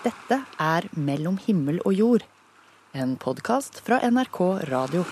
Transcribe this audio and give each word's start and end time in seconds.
Dette 0.00 0.38
er 0.56 0.86
Mellom 0.96 1.34
himmel 1.44 1.76
og 1.84 1.92
jord, 1.92 2.22
en 2.96 3.18
podkast 3.20 3.82
fra 3.84 3.98
NRK 4.00 4.38
Radio. 4.70 5.02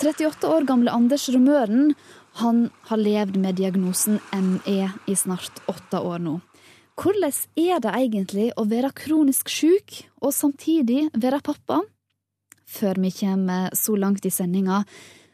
38 0.00 0.48
år 0.50 0.66
gamle 0.66 0.90
Anders 0.90 1.28
Romøren 1.30 1.92
han 2.40 2.64
har 2.88 2.98
levd 2.98 3.38
med 3.38 3.60
diagnosen 3.60 4.18
ME 4.34 4.88
i 5.06 5.14
snart 5.14 5.62
åtte 5.70 6.02
år 6.02 6.18
nå. 6.24 6.34
Hvordan 6.98 7.38
er 7.62 7.78
det 7.84 7.94
egentlig 8.00 8.48
å 8.58 8.66
være 8.72 8.90
kronisk 9.04 9.54
syk 9.54 10.00
og 10.18 10.34
samtidig 10.34 11.06
være 11.14 11.38
pappa? 11.38 11.78
Før 12.66 12.98
vi 13.06 13.14
kommer 13.22 13.70
så 13.78 13.94
langt 13.94 14.26
i 14.26 14.34
sendinga, 14.34 14.82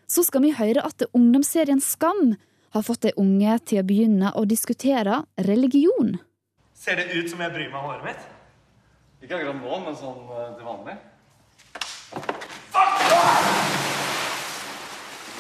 så 0.05 0.29
skal 0.29 0.45
vi 0.45 0.53
høre 0.61 0.85
at 0.85 1.09
ungdomsserien 1.17 1.81
Skam 1.81 2.37
har 2.77 2.85
fått 2.85 3.09
de 3.09 3.17
unge 3.17 3.57
til 3.65 3.81
å 3.81 3.89
begynne 3.89 4.37
å 4.37 4.45
diskutere 4.45 5.23
religion. 5.49 6.19
Ser 6.87 7.01
det 7.01 7.17
ut 7.19 7.27
som 7.27 7.41
jeg 7.43 7.51
bryr 7.51 7.67
meg 7.67 7.81
om 7.81 7.89
håret 7.89 8.05
mitt? 8.07 8.27
Ikke 9.19 9.35
akkurat 9.41 9.57
nå, 9.59 9.79
men 9.83 9.97
sånn 9.99 10.21
eh, 10.31 10.51
til 10.55 10.67
vanlig. 10.69 10.93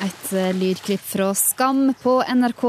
Et 0.02 0.32
eh, 0.34 0.48
lydklipp 0.58 1.04
fra 1.06 1.28
Skam 1.38 1.92
på 2.00 2.16
NRK. 2.26 2.64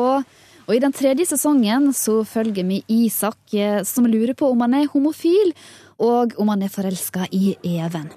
Og 0.68 0.76
I 0.76 0.84
den 0.84 0.94
tredje 0.94 1.26
sesongen 1.32 1.90
så 1.98 2.20
følger 2.22 2.70
vi 2.70 2.84
Isak, 3.00 3.40
eh, 3.58 3.82
som 3.82 4.06
lurer 4.06 4.38
på 4.38 4.52
om 4.54 4.62
han 4.68 4.78
er 4.84 4.92
homofil, 4.94 5.56
og 5.98 6.38
om 6.38 6.54
han 6.54 6.62
er 6.62 6.70
forelska 6.70 7.26
i 7.34 7.56
Even. 7.66 8.12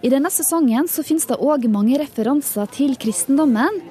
I 0.00 0.08
denne 0.16 0.32
sesongen 0.32 0.88
så 0.88 1.04
finnes 1.04 1.28
det 1.28 1.36
òg 1.36 1.68
mange 1.68 2.00
referanser 2.00 2.72
til 2.72 2.96
kristendommen. 2.96 3.82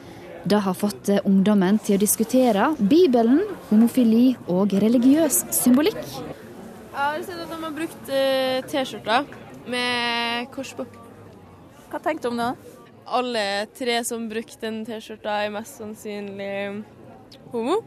Det 0.46 0.60
har 0.62 0.76
fått 0.78 1.10
eh, 1.10 1.24
ungdommen 1.26 1.80
til 1.82 1.96
å 1.96 2.02
diskutere 2.02 2.68
Bibelen, 2.78 3.40
homofili 3.72 4.36
og 4.46 4.76
religiøs 4.78 5.40
symbolikk. 5.58 5.98
Jeg 5.98 7.00
har 7.00 7.24
sett 7.26 7.40
at 7.42 7.50
de 7.50 7.58
har 7.64 7.74
brukt 7.74 8.12
uh, 8.14 8.68
T-skjorter 8.70 9.26
med 9.74 10.52
kors 10.54 10.76
på. 10.78 10.86
Hva 11.90 11.98
tenkte 11.98 12.30
du 12.30 12.36
om 12.36 12.44
det? 12.44 12.52
Alle 13.18 13.48
tre 13.74 13.98
som 14.06 14.30
brukte 14.30 14.62
den 14.68 14.84
T-skjorta, 14.86 15.40
er 15.48 15.56
mest 15.58 15.82
sannsynlig 15.82 16.54
homo. 17.50 17.82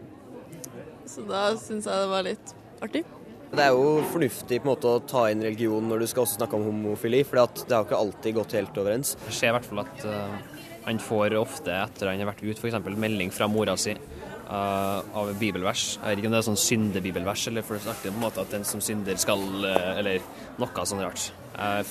Så 1.07 1.23
da 1.31 1.53
syns 1.63 1.87
jeg 1.87 1.95
det 1.95 2.11
var 2.11 2.27
litt 2.27 2.55
artig. 2.83 3.07
Det 3.55 3.65
er 3.65 3.71
jo 3.71 3.99
fornuftig 4.11 4.59
på 4.59 4.67
en 4.67 4.75
måte 4.75 4.91
å 4.91 5.07
ta 5.07 5.29
inn 5.31 5.47
religion 5.47 5.87
når 5.89 6.03
du 6.03 6.11
skal 6.11 6.27
også 6.27 6.43
snakke 6.43 6.59
om 6.59 6.67
homofili, 6.73 7.23
for 7.23 7.39
det 7.39 7.79
har 7.79 7.87
ikke 7.87 8.03
alltid 8.03 8.43
gått 8.43 8.59
helt 8.59 8.83
overens. 8.83 9.15
Det 9.29 9.39
skjer 9.39 9.55
i 9.55 9.61
hvert 9.61 9.71
fall 9.71 9.87
at 9.87 10.09
uh 10.11 10.57
han 10.89 11.01
får 11.03 11.37
ofte, 11.39 11.75
etter 11.75 12.11
han 12.11 12.23
har 12.23 12.31
vært 12.33 12.45
ute, 12.47 12.59
f.eks. 12.59 12.79
melding 12.97 13.33
fra 13.35 13.49
mora 13.51 13.77
si 13.81 13.95
uh, 13.95 15.01
av 15.21 15.33
bibelvers. 15.41 15.99
Jeg 15.99 16.05
vet 16.05 16.23
ikke 16.23 16.31
om 16.31 16.37
det 16.37 16.41
er 16.41 16.49
sånn 16.49 16.63
syndebibelvers, 16.63 17.47
eller 17.51 17.67
for 17.67 17.79
det 17.79 17.93
er 17.93 18.01
på 18.07 18.13
en 18.13 18.23
måte 18.23 18.45
at 18.45 18.55
den 18.55 18.65
som 18.69 18.83
synder 18.85 19.19
skal 19.21 19.45
uh, 19.65 19.99
Eller 19.99 20.25
noe 20.61 20.87
sånn 20.89 21.05
rart. 21.05 21.29
Jeg 21.59 21.87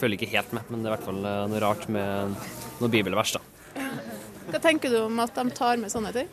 følger 0.00 0.18
ikke 0.18 0.34
helt 0.34 0.52
med, 0.56 0.68
men 0.68 0.82
det 0.82 0.90
er 0.90 0.92
i 0.92 0.96
hvert 0.96 1.08
fall 1.08 1.24
uh, 1.24 1.46
noe 1.50 1.64
rart 1.64 1.88
med 1.92 2.36
noe 2.82 2.92
bibelvers, 2.92 3.36
da. 3.38 3.42
Hva 4.52 4.60
tenker 4.60 4.92
du 4.92 5.04
om 5.06 5.20
at 5.22 5.34
de 5.38 5.48
tar 5.56 5.80
med 5.80 5.92
sånne 5.92 6.12
ting? 6.14 6.30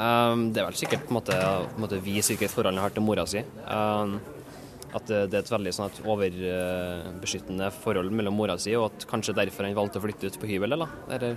Um, 0.00 0.48
det 0.54 0.62
er 0.62 0.68
vel 0.70 0.78
sikkert 0.78 1.06
på 1.06 1.12
en 1.12 1.18
måte, 1.18 1.36
på 1.36 1.76
en 1.76 1.84
måte 1.84 2.02
vise 2.02 2.32
hvilket 2.32 2.52
forhold 2.52 2.72
han 2.72 2.84
har 2.84 2.94
til 2.94 3.04
mora 3.04 3.26
si. 3.28 3.42
Um, 3.66 4.18
at 4.96 5.06
det 5.06 5.36
er 5.36 5.42
et 5.42 5.52
veldig 5.52 5.72
sånn 5.74 6.00
overbeskyttende 6.02 7.68
forhold 7.74 8.14
mellom 8.14 8.36
mora 8.38 8.56
si, 8.60 8.72
og 8.78 8.88
at 8.90 9.06
kanskje 9.10 9.36
derfor 9.38 9.66
han 9.66 9.76
valgte 9.76 10.00
å 10.00 10.04
flytte 10.04 10.30
ut 10.30 10.38
på 10.40 10.48
hybel. 10.50 10.74
Eller? 10.76 10.94
Det, 11.10 11.34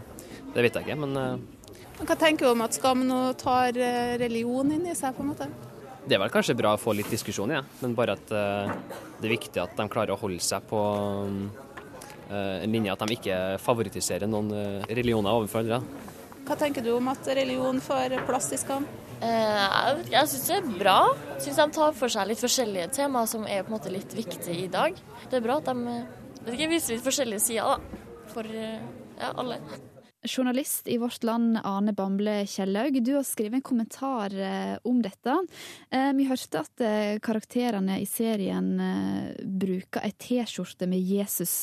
det 0.56 0.66
vet 0.66 0.80
jeg 0.80 0.88
ikke, 0.88 0.98
men 1.04 1.20
uh, 1.20 2.00
Hva 2.02 2.18
tenker 2.20 2.48
du 2.48 2.54
om 2.54 2.64
at 2.66 2.78
Skam 2.78 3.06
nå 3.08 3.20
tar 3.40 3.78
eh, 3.78 4.16
religion 4.22 4.74
inn 4.74 4.88
i 4.90 4.96
seg, 4.98 5.14
på 5.16 5.26
en 5.26 5.32
måte? 5.34 5.50
Det 6.04 6.18
er 6.18 6.24
vel 6.24 6.34
kanskje 6.34 6.58
bra 6.60 6.74
å 6.76 6.82
få 6.82 6.96
litt 6.98 7.12
diskusjon 7.14 7.54
i, 7.54 7.60
ja. 7.60 7.66
men 7.84 7.94
bare 7.98 8.18
at 8.18 8.34
uh, 8.34 8.74
det 9.20 9.30
er 9.30 9.36
viktig 9.38 9.62
at 9.62 9.78
de 9.78 9.88
klarer 9.92 10.16
å 10.16 10.20
holde 10.20 10.42
seg 10.44 10.66
på 10.70 10.82
en 12.34 12.72
linje 12.72 12.90
at 12.90 13.02
de 13.04 13.14
ikke 13.14 13.36
favoritiserer 13.62 14.30
noen 14.32 14.48
religioner 14.90 15.36
overfor 15.38 15.62
andre. 15.62 15.84
Hva 16.48 16.56
tenker 16.58 16.82
du 16.82 16.90
om 16.96 17.12
at 17.12 17.28
religion 17.38 17.78
får 17.84 18.16
plass 18.26 18.48
i 18.56 18.58
Skam? 18.58 18.88
Eh, 19.24 20.02
jeg 20.12 20.30
syns 20.32 20.50
det 20.50 20.58
er 20.58 20.68
bra. 20.82 20.98
Jeg 21.38 21.46
syns 21.46 21.62
de 21.62 21.70
tar 21.78 21.96
for 21.96 22.12
seg 22.12 22.28
litt 22.28 22.44
forskjellige 22.44 22.92
temaer 22.98 23.30
som 23.30 23.48
er 23.48 23.64
på 23.64 23.72
en 23.72 23.78
måte 23.78 23.94
litt 23.94 24.12
viktige 24.18 24.66
i 24.66 24.68
dag. 24.72 25.00
Det 25.30 25.40
er 25.40 25.46
bra 25.46 25.62
at 25.62 25.72
de 25.72 25.96
ikke, 26.52 26.70
viser 26.74 26.98
litt 26.98 27.06
forskjellige 27.06 27.46
sider 27.46 27.72
da, 27.72 28.04
for 28.34 28.50
ja, 28.52 29.32
alle. 29.32 29.62
Journalist 30.24 30.88
i 30.88 30.98
Vårt 31.00 31.24
Land, 31.28 31.58
Ane 31.68 31.92
Bamble 31.96 32.36
Kjellaug, 32.48 32.96
du 33.04 33.14
har 33.18 33.26
skrevet 33.28 33.60
en 33.60 33.66
kommentar 33.66 34.36
eh, 34.36 34.76
om 34.88 35.02
dette. 35.04 35.36
Eh, 35.92 36.12
vi 36.20 36.28
hørte 36.28 36.64
at 36.64 36.86
karakterene 37.24 38.00
i 38.04 38.08
serien 38.08 38.72
bruker 39.64 40.04
ei 40.04 40.16
T-skjorte 40.20 40.88
med 40.92 41.00
Jesus 41.00 41.56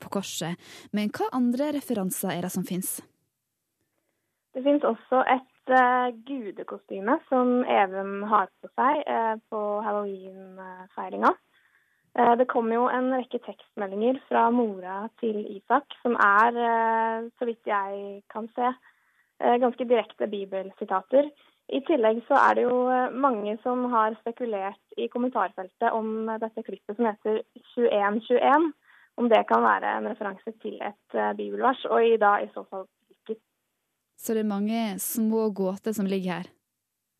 på 0.00 0.12
korset. 0.12 0.60
Men 0.96 1.12
hva 1.12 1.28
andre 1.36 1.74
referanser 1.76 2.36
er 2.36 2.46
det 2.46 2.52
som 2.56 2.68
fins? 2.68 3.00
Det 4.52 4.60
finnes 4.64 4.84
også 4.84 5.24
et 5.32 5.51
uh, 5.70 6.10
gudekostyme 6.26 7.18
som 7.28 7.62
Even 7.68 8.22
har 8.30 8.50
på 8.62 8.70
seg 8.76 9.02
uh, 9.06 9.34
på 9.50 9.60
halloween-feiringa. 9.84 11.32
Uh, 12.18 12.34
det 12.40 12.48
kom 12.50 12.72
jo 12.72 12.88
en 12.92 13.12
rekke 13.14 13.40
tekstmeldinger 13.44 14.20
fra 14.28 14.48
mora 14.54 15.06
til 15.22 15.38
Isak, 15.56 15.94
som 16.02 16.16
er, 16.18 16.58
så 17.38 17.48
vidt 17.48 17.68
jeg 17.68 18.22
kan 18.32 18.48
se, 18.56 18.72
ganske 19.62 19.84
direkte 19.88 20.28
bibelsitater. 20.30 21.30
I 21.72 21.80
tillegg 21.86 22.20
så 22.28 22.36
er 22.36 22.58
det 22.58 22.66
jo 22.66 22.76
mange 23.16 23.56
som 23.62 23.86
har 23.90 24.14
spekulert 24.20 24.98
i 25.00 25.08
kommentarfeltet 25.10 25.94
om 25.94 26.28
dette 26.42 26.62
klippet 26.66 26.98
som 26.98 27.08
heter 27.08 27.40
2121. 27.74 28.68
Om 29.18 29.28
det 29.28 29.42
kan 29.48 29.64
være 29.64 29.96
en 29.98 30.10
referanse 30.12 30.52
til 30.62 30.78
et 30.84 31.16
bibelvers, 31.36 31.82
og 31.90 32.04
i 32.06 32.20
da 32.20 32.36
i 32.44 32.50
så 32.54 32.62
fall 32.68 32.86
så 34.22 34.36
det 34.36 34.44
er 34.44 34.52
mange 34.52 34.82
små 35.02 35.48
gåter 35.50 35.94
som 35.96 36.06
ligger 36.06 36.38
her? 36.38 36.50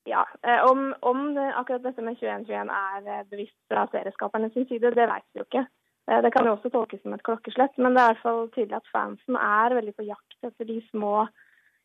Ja. 0.05 0.29
Eh, 0.43 0.71
om, 0.71 0.95
om 1.01 1.35
det, 1.35 1.55
akkurat 1.55 1.83
dette 1.83 2.03
med 2.03 2.19
2121 2.19 2.73
er 2.75 3.07
eh, 3.07 3.25
bevisst 3.31 3.59
fra 3.71 3.87
serieskaperne 3.93 4.51
sin 4.51 4.67
side, 4.67 4.91
det 4.95 5.07
vet 5.11 5.27
vi 5.31 5.43
jo 5.43 5.47
ikke. 5.47 5.65
Eh, 6.11 6.21
det 6.25 6.33
kan 6.35 6.47
jo 6.47 6.57
også 6.57 6.73
tolkes 6.75 7.03
som 7.05 7.15
et 7.15 7.25
klokkeslett, 7.27 7.79
men 7.79 7.95
det 7.95 8.03
er 8.03 8.11
i 8.11 8.15
hvert 8.15 8.27
fall 8.27 8.45
tydelig 8.55 8.81
at 8.81 8.93
fansen 8.95 9.39
er 9.39 9.79
veldig 9.79 9.95
på 9.99 10.07
jakt 10.09 10.39
etter 10.51 10.69
de 10.69 10.81
små 10.91 11.15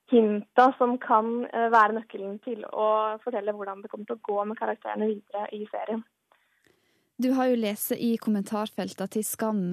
hinta 0.08 0.70
som 0.78 0.94
kan 1.04 1.42
være 1.52 1.98
nøkkelen 1.98 2.38
til 2.46 2.62
å 2.72 3.18
fortelle 3.20 3.52
hvordan 3.52 3.82
det 3.84 3.90
kommer 3.92 4.08
til 4.08 4.16
å 4.16 4.24
gå 4.24 4.46
med 4.48 4.56
karakterene 4.56 5.10
videre 5.10 5.50
i 5.52 5.66
serien. 5.68 6.00
Du 7.20 7.34
har 7.36 7.50
jo 7.50 7.58
lest 7.60 7.92
i 7.92 8.14
kommentarfeltene 8.22 9.12
til 9.12 9.26
Skam. 9.28 9.66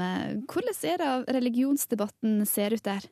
Hvordan 0.51 0.81
er 0.91 1.05
det 1.05 1.37
religionsdebatten 1.37 2.43
ser 2.51 2.75
ut 2.75 2.83
der? 2.83 3.07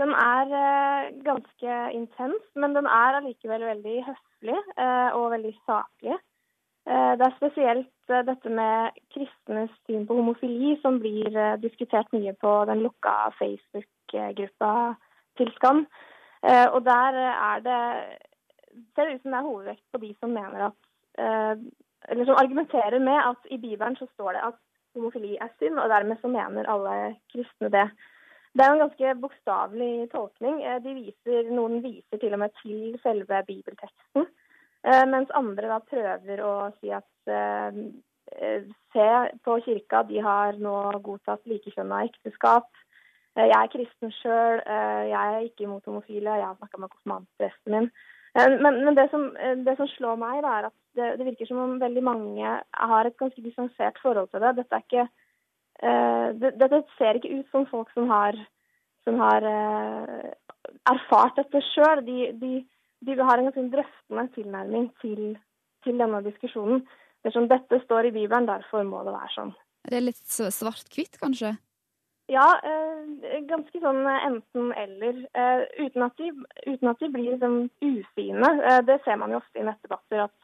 Den 0.00 0.14
er 0.16 0.52
eh, 0.58 1.08
ganske 1.24 1.78
intens, 1.92 2.44
men 2.56 2.76
den 2.76 2.88
er 2.88 3.18
allikevel 3.18 3.64
veldig 3.68 3.96
høflig 4.06 4.56
eh, 4.56 5.10
og 5.18 5.32
veldig 5.34 5.52
saklig. 5.68 6.16
Eh, 6.88 7.12
det 7.20 7.26
er 7.26 7.36
spesielt 7.36 8.14
dette 8.28 8.52
med 8.52 8.96
kristnes 9.14 9.72
syn 9.86 10.06
på 10.08 10.16
homofili 10.16 10.74
som 10.82 10.98
blir 11.00 11.36
diskutert 11.62 12.08
mye 12.16 12.32
på 12.40 12.54
den 12.68 12.82
lukka 12.84 13.30
Facebook-gruppa 13.38 14.72
til 15.38 15.52
Skam. 15.56 15.86
Og 16.42 16.80
der 16.84 17.16
er 17.22 17.62
det 17.62 17.78
ser 18.92 19.06
det 19.06 19.14
ut 19.14 19.22
som 19.22 19.30
det 19.30 19.38
er 19.38 19.46
hovedvekt 19.46 19.84
på 19.94 20.00
de 20.02 20.10
som 20.18 20.34
mener 20.34 20.64
at 20.66 21.62
Eller 22.10 22.24
som 22.26 22.36
argumenterer 22.36 22.98
med 22.98 23.20
at 23.30 23.46
i 23.54 23.56
Bibelen 23.62 23.96
så 23.96 24.08
står 24.12 24.32
det 24.32 24.42
at 24.48 24.58
homofili 24.94 25.36
er 25.40 25.48
synd, 25.58 25.78
og 25.78 25.88
dermed 25.88 26.16
så 26.20 26.28
mener 26.28 26.68
alle 26.68 27.14
kristne 27.32 27.70
det. 27.70 27.86
Det 28.52 28.64
er 28.64 28.68
jo 28.68 28.76
en 28.76 28.84
ganske 28.84 29.14
bokstavelig 29.22 29.92
tolkning. 30.12 30.60
Eh, 30.60 30.78
de 30.84 30.94
viser, 30.98 31.50
noen 31.56 31.80
viser 31.84 32.20
til 32.20 32.36
og 32.36 32.42
med 32.42 32.52
til 32.60 32.98
selve 33.04 33.40
bibelteksten, 33.48 34.26
eh, 34.84 35.04
mens 35.08 35.32
andre 35.38 35.70
da 35.70 35.78
prøver 35.88 36.42
å 36.44 36.54
si 36.76 36.92
at 36.92 37.32
eh, 37.32 37.80
se 38.92 39.08
på 39.44 39.58
kirka, 39.64 40.02
de 40.08 40.20
har 40.24 40.60
nå 40.60 40.76
godtatt 41.04 41.48
likekjønna 41.48 42.04
ekteskap. 42.10 42.68
Jeg 43.36 43.52
er 43.56 43.68
kristen 43.72 44.12
sjøl, 44.12 44.58
jeg 45.08 45.16
er 45.16 45.44
ikke 45.46 45.64
imot 45.64 45.86
homofile, 45.88 46.34
jeg 46.36 46.44
har 46.44 46.56
snakka 46.58 46.80
med 46.80 46.90
konfirmantpresten 46.92 47.72
min. 47.72 47.86
Men, 48.36 48.78
men 48.84 48.96
det, 48.96 49.06
som, 49.12 49.24
det, 49.64 49.74
som, 49.78 49.88
slår 49.88 50.18
meg, 50.20 50.42
da, 50.44 50.52
er 50.58 50.68
at 50.68 50.76
det, 50.96 51.08
det, 51.16 51.26
virker 51.30 51.48
som 51.48 51.60
om 51.64 51.74
veldig 51.80 52.02
mange 52.04 52.52
har 52.60 53.08
et 53.08 53.16
ganske 53.20 53.44
distansert 53.44 54.00
forhold 54.04 54.28
til 54.32 54.44
det. 54.44 54.52
Dette 54.60 54.76
er 54.76 54.84
ikke 54.84 55.06
dette 55.82 56.82
ser 56.96 57.18
ikke 57.18 57.40
ut 57.40 57.48
som 57.50 57.64
folk 57.66 57.88
som 57.94 58.06
har, 58.10 58.36
som 59.02 59.18
har 59.18 59.46
eh, 59.48 60.28
erfart 60.90 61.40
dette 61.40 61.62
sjøl. 61.72 62.04
De, 62.06 62.30
de, 62.38 62.52
de, 63.06 63.18
har 63.18 63.38
en 63.38 63.48
ganske 63.48 63.66
drøftende 63.74 64.28
tilnærming 64.36 64.88
til, 65.02 65.34
til 65.86 65.98
denne 65.98 66.22
diskusjonen. 66.26 66.84
Dersom 67.26 67.48
dette 67.50 67.82
står 67.84 68.10
i 68.10 68.14
Bibelen, 68.14 68.48
derfor 68.50 68.86
må 68.86 69.02
det 69.06 69.14
være 69.14 69.34
sånn. 69.34 69.52
Det 69.86 69.98
er 69.98 70.06
litt 70.06 70.22
svart-hvitt, 70.30 71.18
kanskje? 71.22 71.56
Ja, 72.30 72.46
eh, 72.64 73.40
ganske 73.48 73.80
sånn 73.82 74.06
enten-eller. 74.06 75.24
Eh, 75.34 75.64
uten, 75.82 76.06
uten, 76.06 76.90
at 76.92 77.02
de 77.02 77.10
blir 77.10 77.34
liksom 77.34 77.66
ufine. 77.82 78.52
Eh, 78.70 78.78
det 78.86 79.00
ser 79.04 79.18
man 79.20 79.34
jo 79.34 79.40
ofte 79.42 79.60
i 79.60 79.66
nettdebatter, 79.66 80.28
at 80.28 80.34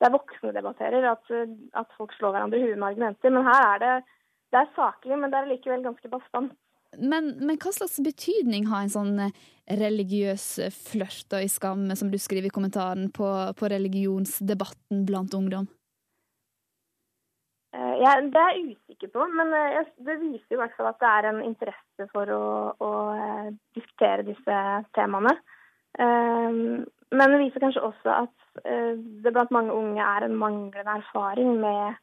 det 0.00 0.08
er 0.08 0.14
voksne 0.16 0.54
debatterer, 0.56 1.04
at, 1.10 1.28
at 1.76 1.92
folk 1.98 2.14
slår 2.16 2.32
hverandre 2.34 2.58
i 2.58 2.64
huet 2.64 2.78
med 2.80 2.88
argumenter. 2.88 3.34
Men 3.36 3.44
her 3.46 3.66
er 3.66 3.82
det, 3.84 3.92
det 4.50 4.58
er 4.58 4.74
saklig, 4.74 5.16
men 5.18 5.30
det 5.30 5.38
er 5.38 5.50
likevel 5.50 5.84
ganske 5.86 6.10
bastant. 6.10 6.54
Men, 6.98 7.36
men, 7.38 7.58
hva 7.62 7.70
slags 7.74 8.00
betydning 8.02 8.66
har 8.70 8.82
en 8.82 8.92
sånn 8.92 9.18
eh, 9.22 9.34
religiøs 9.78 10.46
flørt 10.74 11.36
i 11.38 11.46
Skam, 11.50 11.86
som 11.94 12.10
du 12.10 12.18
skriver 12.18 12.50
i 12.50 12.54
kommentaren, 12.54 13.12
på, 13.14 13.28
på 13.54 13.70
religionsdebatten 13.70 15.04
blant 15.06 15.36
ungdom? 15.38 15.68
Eh, 17.76 17.94
ja, 18.02 18.16
det 18.26 18.42
er 18.42 18.56
jeg 18.56 18.74
usikker 18.74 19.14
på, 19.14 19.28
men 19.38 19.54
eh, 19.54 19.94
det 20.02 20.18
viser 20.24 20.58
i 20.58 20.60
hvert 20.64 20.74
fall 20.74 20.90
at 20.90 20.98
det 20.98 21.14
er 21.14 21.30
en 21.30 21.40
interesse 21.46 22.10
for 22.10 22.34
å, 22.34 22.44
å 22.74 22.92
diskutere 23.78 24.26
disse 24.26 24.60
temaene. 24.96 25.36
Men 26.00 26.84
det 27.34 27.38
viser 27.40 27.62
kanskje 27.64 27.82
også 27.82 28.12
at 28.14 28.60
det 28.62 29.32
blant 29.34 29.50
mange 29.50 29.74
unge 29.74 30.04
er 30.04 30.22
en 30.22 30.36
manglende 30.38 30.92
erfaring 31.00 31.56
med, 31.58 31.96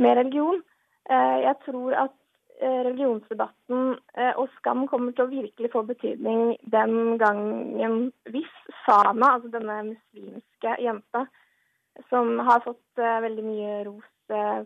med 0.00 0.16
religion. 0.16 0.62
Jeg 1.08 1.54
tror 1.64 1.94
at 1.96 2.16
Eh, 2.60 2.80
religionsdebatten 2.84 3.92
eh, 4.18 4.32
og 4.34 4.48
skam 4.56 4.80
kommer 4.90 5.12
til 5.14 5.28
å 5.28 5.30
virkelig 5.30 5.68
få 5.70 5.84
betydning 5.86 6.56
den 6.72 7.14
gangen 7.20 8.08
hvis 8.34 8.56
Sana, 8.80 9.36
altså 9.36 9.52
denne 9.52 9.76
muslimske 9.92 10.72
jenta, 10.82 11.22
som 12.10 12.32
har 12.48 12.64
fått 12.64 12.98
eh, 12.98 13.20
veldig 13.22 13.44
mye 13.46 13.76
ros 13.86 14.08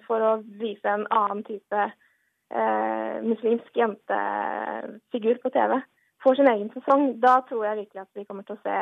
for 0.06 0.24
å 0.24 0.30
vise 0.62 0.88
en 0.88 1.04
annen 1.12 1.44
type 1.46 1.82
eh, 1.84 3.18
muslimsk 3.26 3.76
jentefigur 3.76 5.42
på 5.44 5.52
TV, 5.52 5.76
får 6.24 6.40
sin 6.40 6.48
egen 6.48 6.72
sesong, 6.72 7.04
da 7.20 7.42
tror 7.50 7.66
jeg 7.68 7.82
virkelig 7.82 8.06
at 8.06 8.22
vi 8.22 8.24
kommer 8.24 8.48
til 8.48 8.56
å 8.56 8.64
se 8.64 8.78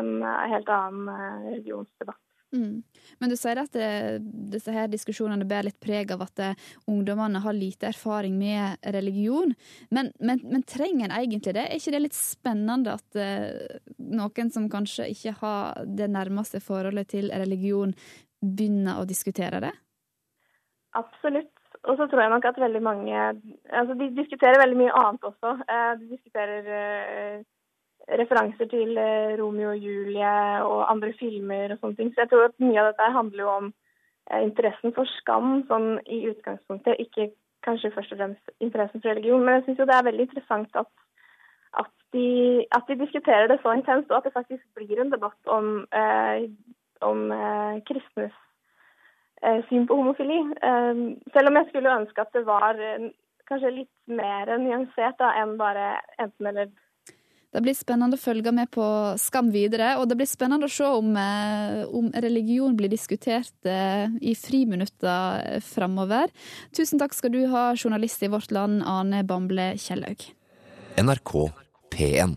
en 0.00 0.10
helt 0.24 0.72
annen 0.72 1.12
religionsdebatt. 1.50 2.22
Mm. 2.54 2.82
Men 3.20 3.30
du 3.30 3.36
sier 3.36 3.58
at 3.60 3.74
det, 3.76 3.88
disse 4.52 4.72
her 4.72 4.88
diskusjonene 4.88 5.44
bærer 5.48 5.68
litt 5.68 5.80
preg 5.84 6.14
av 6.14 6.22
at 6.24 6.40
eh, 6.40 6.68
ungdommene 6.88 7.42
har 7.44 7.56
lite 7.56 7.90
erfaring 7.90 8.38
med 8.40 8.88
religion. 8.96 9.52
Men, 9.92 10.12
men, 10.18 10.40
men, 10.44 10.64
trenger 10.68 11.08
en 11.08 11.16
egentlig 11.18 11.54
det? 11.56 11.66
Er 11.66 11.76
ikke 11.76 11.92
det 11.96 12.04
litt 12.06 12.16
spennende 12.16 12.96
at 12.96 13.20
uh, 13.20 13.76
noen 13.98 14.52
som 14.54 14.70
kanskje 14.72 15.10
ikke 15.12 15.36
har 15.42 15.84
det 15.84 16.08
nærmeste 16.12 16.62
forholdet 16.64 17.12
til 17.12 17.28
religion, 17.32 17.92
begynner 18.40 19.02
å 19.02 19.06
diskutere 19.08 19.60
det? 19.66 19.74
Absolutt. 20.96 21.52
Og 21.84 21.98
så 21.98 22.08
tror 22.08 22.24
jeg 22.24 22.32
nok 22.32 22.46
at 22.48 22.56
veldig 22.58 22.80
mange 22.82 23.16
Altså, 23.18 23.94
de 23.98 24.08
diskuterer 24.16 24.58
veldig 24.60 24.78
mye 24.80 24.94
annet 24.98 25.26
også. 25.28 25.52
De 26.00 26.08
diskuterer 26.10 27.44
referanser 28.16 28.68
til 28.70 28.96
eh, 28.96 29.34
Romeo 29.40 29.72
og 29.74 29.82
Julie 29.84 30.62
og 30.64 30.86
andre 30.90 31.12
filmer 31.18 31.74
og 31.74 31.82
sånne 31.82 31.98
ting. 31.98 32.14
Så 32.14 32.24
jeg 32.24 32.30
tror 32.32 32.48
at 32.48 32.56
mye 32.62 32.80
av 32.80 32.90
dette 32.92 33.10
handler 33.16 33.44
jo 33.44 33.50
om 33.52 33.68
eh, 34.30 34.40
interessen 34.46 34.94
for 34.96 35.10
skam 35.18 35.62
sånn 35.68 35.90
i 36.06 36.22
utgangspunktet, 36.30 37.02
ikke 37.04 37.30
kanskje 37.66 37.92
først 37.92 38.14
og 38.14 38.22
fremst 38.22 38.64
interessen 38.64 39.02
for 39.02 39.12
religion. 39.12 39.44
Men 39.44 39.58
jeg 39.58 39.66
syns 39.66 39.82
jo 39.82 39.88
det 39.90 39.98
er 39.98 40.08
veldig 40.08 40.26
interessant 40.28 40.80
at, 40.82 40.90
at, 41.84 41.92
de, 42.16 42.26
at, 42.72 42.88
de, 42.88 42.98
diskuterer 43.02 43.52
det 43.52 43.60
så 43.62 43.76
intenst, 43.76 44.10
og 44.10 44.20
at 44.20 44.28
det 44.28 44.36
faktisk 44.36 44.64
blir 44.78 45.02
en 45.02 45.12
debatt 45.12 45.54
om, 45.58 45.72
eh, 45.92 46.48
om 47.04 47.24
eh, 47.34 47.78
kristnes 47.90 48.34
eh, 49.42 49.60
syn 49.68 49.88
på 49.88 50.00
homofili. 50.00 50.40
Selv 51.34 51.52
om 51.52 51.60
jeg 51.60 51.70
skulle 51.70 51.96
ønske 52.00 52.24
at 52.24 52.32
det 52.36 52.46
var 52.48 52.80
kanskje 53.48 53.76
litt 53.82 53.96
mer 54.20 54.50
nyansert 54.60 55.20
da, 55.20 55.32
enn 55.40 55.56
bare 55.60 55.96
enten-eller. 56.20 56.72
Det 57.48 57.62
blir 57.64 57.72
spennende 57.72 58.18
å 58.18 58.20
følge 58.20 58.52
med 58.52 58.68
på 58.74 58.84
Skam 59.16 59.48
videre, 59.54 59.94
og 59.96 60.10
det 60.10 60.18
blir 60.20 60.28
spennende 60.28 60.68
å 60.68 60.72
se 60.72 60.84
om, 60.84 61.14
eh, 61.16 61.84
om 61.88 62.10
religion 62.12 62.74
blir 62.76 62.90
diskutert 62.92 63.64
eh, 63.64 64.04
i 64.20 64.34
friminutter 64.36 65.62
framover. 65.64 66.28
Tusen 66.76 67.00
takk 67.00 67.16
skal 67.16 67.32
du 67.32 67.46
ha, 67.48 67.72
journalist 67.72 68.22
i 68.22 68.28
Vårt 68.28 68.52
Land, 68.52 68.82
Ane 68.84 69.24
Bamble 69.24 69.72
Kjellaug. 69.80 70.28
NRK 71.00 71.32
P1. 71.90 72.36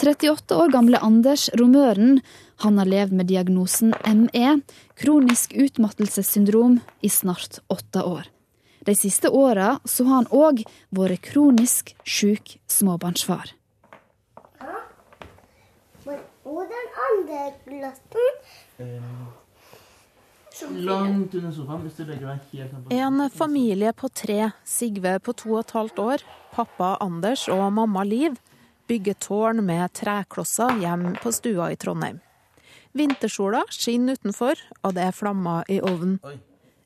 38 0.00 0.56
år 0.56 0.72
gamle 0.72 0.96
Anders 1.04 1.50
Romøren 1.60 2.22
han 2.64 2.80
har 2.80 2.88
levd 2.88 3.12
med 3.12 3.28
diagnosen 3.28 3.92
ME, 4.08 4.60
kronisk 4.96 5.52
utmattelsessyndrom, 5.52 6.80
i 7.04 7.12
snart 7.12 7.60
åtte 7.68 8.00
år. 8.00 8.32
De 8.80 8.96
siste 8.96 9.28
åra 9.28 9.74
så 9.84 10.08
har 10.08 10.22
han 10.22 10.32
òg 10.32 10.64
vært 10.88 11.20
kronisk 11.28 11.92
sjuk 12.08 12.56
småbarnsfar. 12.64 13.59
Og 16.50 16.66
den 16.66 16.88
andre 17.06 17.42
glatten 17.66 18.28
Langt 20.84 21.34
under 21.34 21.52
sofaen, 21.54 21.84
hvis 21.86 21.96
du 21.96 22.02
legger 22.04 22.26
deg 22.26 22.48
helt 22.52 22.72
ned 22.74 22.80
på 22.84 22.96
En 22.98 23.22
familie 23.32 23.92
på 23.96 24.10
tre, 24.12 24.50
Sigve 24.66 25.14
på 25.22 25.32
to 25.38 25.54
og 25.54 25.62
et 25.62 25.76
halvt 25.76 26.02
år, 26.02 26.24
pappa 26.52 26.96
Anders 27.00 27.46
og 27.48 27.62
mamma 27.72 28.02
Liv, 28.04 28.36
bygger 28.90 29.16
tårn 29.22 29.62
med 29.64 29.94
treklosser 29.94 30.80
hjem 30.82 31.14
på 31.22 31.32
stua 31.32 31.70
i 31.70 31.78
Trondheim. 31.80 32.18
Vintersola 32.92 33.62
skinner 33.70 34.18
utenfor, 34.18 34.58
og 34.82 34.96
det 34.98 35.06
er 35.06 35.14
flammer 35.14 35.68
i 35.70 35.78
ovnen. 35.80 36.18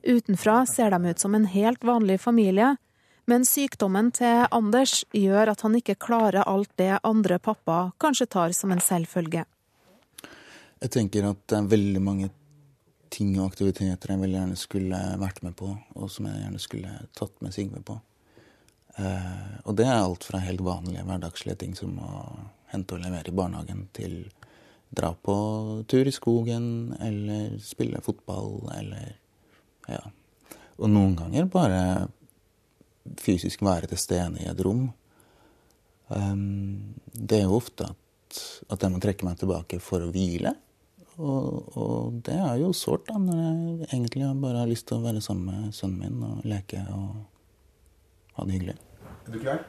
Utenfra 0.05 0.67
ser 0.69 0.93
de 0.93 1.11
ut 1.11 1.19
som 1.19 1.35
en 1.35 1.49
helt 1.49 1.85
vanlig 1.85 2.21
familie, 2.21 2.75
men 3.25 3.47
sykdommen 3.49 4.13
til 4.13 4.45
Anders 4.53 5.01
gjør 5.17 5.55
at 5.55 5.65
han 5.65 5.81
ikke 5.81 5.97
klarer 5.97 6.45
alt 6.45 6.71
det 6.77 6.99
andre 7.01 7.41
pappa 7.41 7.95
kanskje 7.99 8.29
tar 8.37 8.53
som 8.53 8.75
en 8.75 8.85
selvfølge. 8.85 9.47
Jeg 10.85 10.93
tenker 10.93 11.25
at 11.31 11.39
det 11.49 11.57
er 11.57 11.69
veldig 11.71 12.01
mange 12.05 12.27
ting 13.15 13.31
og 13.39 13.47
aktiviteter 13.47 14.11
jeg 14.13 14.21
veldig 14.21 14.37
gjerne 14.37 14.57
skulle 14.59 14.99
vært 15.17 15.39
med 15.47 15.55
på, 15.57 15.71
og 15.97 16.11
som 16.13 16.27
jeg 16.29 16.43
gjerne 16.43 16.61
skulle 16.61 16.97
tatt 17.17 17.39
med 17.41 17.55
Sigve 17.57 17.81
på. 17.87 17.95
Eh, 19.01 19.55
og 19.65 19.79
det 19.79 19.87
er 19.89 19.97
alt 19.97 20.27
fra 20.29 20.43
helt 20.45 20.61
vanlige 20.67 21.05
hverdagslige 21.09 21.61
ting 21.63 21.73
som 21.79 21.95
å 22.05 22.25
hente 22.75 22.99
og 22.99 23.01
levere 23.01 23.33
i 23.33 23.37
barnehagen, 23.39 23.87
til 23.97 24.19
dra 24.95 25.15
på 25.17 25.37
tur 25.89 26.11
i 26.11 26.13
skogen, 26.13 26.67
eller 27.01 27.57
spille 27.65 28.03
fotball, 28.05 28.59
eller 28.77 29.17
ja. 29.89 30.03
Og 30.77 30.91
noen 30.91 31.15
ganger 31.17 31.49
bare 31.49 31.81
fysisk 33.21 33.63
være 33.65 33.89
til 33.89 34.01
stede 34.05 34.43
i 34.43 34.51
et 34.53 34.61
rom. 34.69 34.85
Eh, 36.13 36.37
det 37.15 37.41
er 37.41 37.49
jo 37.49 37.57
ofte 37.63 37.89
at, 37.89 38.45
at 38.69 38.85
jeg 38.85 38.93
må 38.93 39.01
trekke 39.01 39.31
meg 39.31 39.41
tilbake 39.41 39.81
for 39.81 40.05
å 40.05 40.13
hvile. 40.13 40.59
Og, 41.17 41.77
og, 41.79 42.17
det 42.27 42.35
er 42.35 42.57
jo 42.59 42.73
sårt, 42.75 43.07
da, 43.07 43.21
når 43.23 43.39
jeg 43.39 43.89
egentlig 43.93 44.27
bare 44.43 44.65
har 44.65 44.71
lyst 44.71 44.89
til 44.89 44.99
å 44.99 45.05
være 45.05 45.23
sammen 45.23 45.47
med 45.47 45.77
sønnen 45.77 46.01
min 46.03 46.27
og 46.27 46.49
leke 46.49 46.83
og 46.91 47.23
ha 48.35 48.47
det 48.47 48.57
hyggelig. 48.57 48.77
Er 49.29 49.37
du 49.37 49.39
klar? 49.39 49.63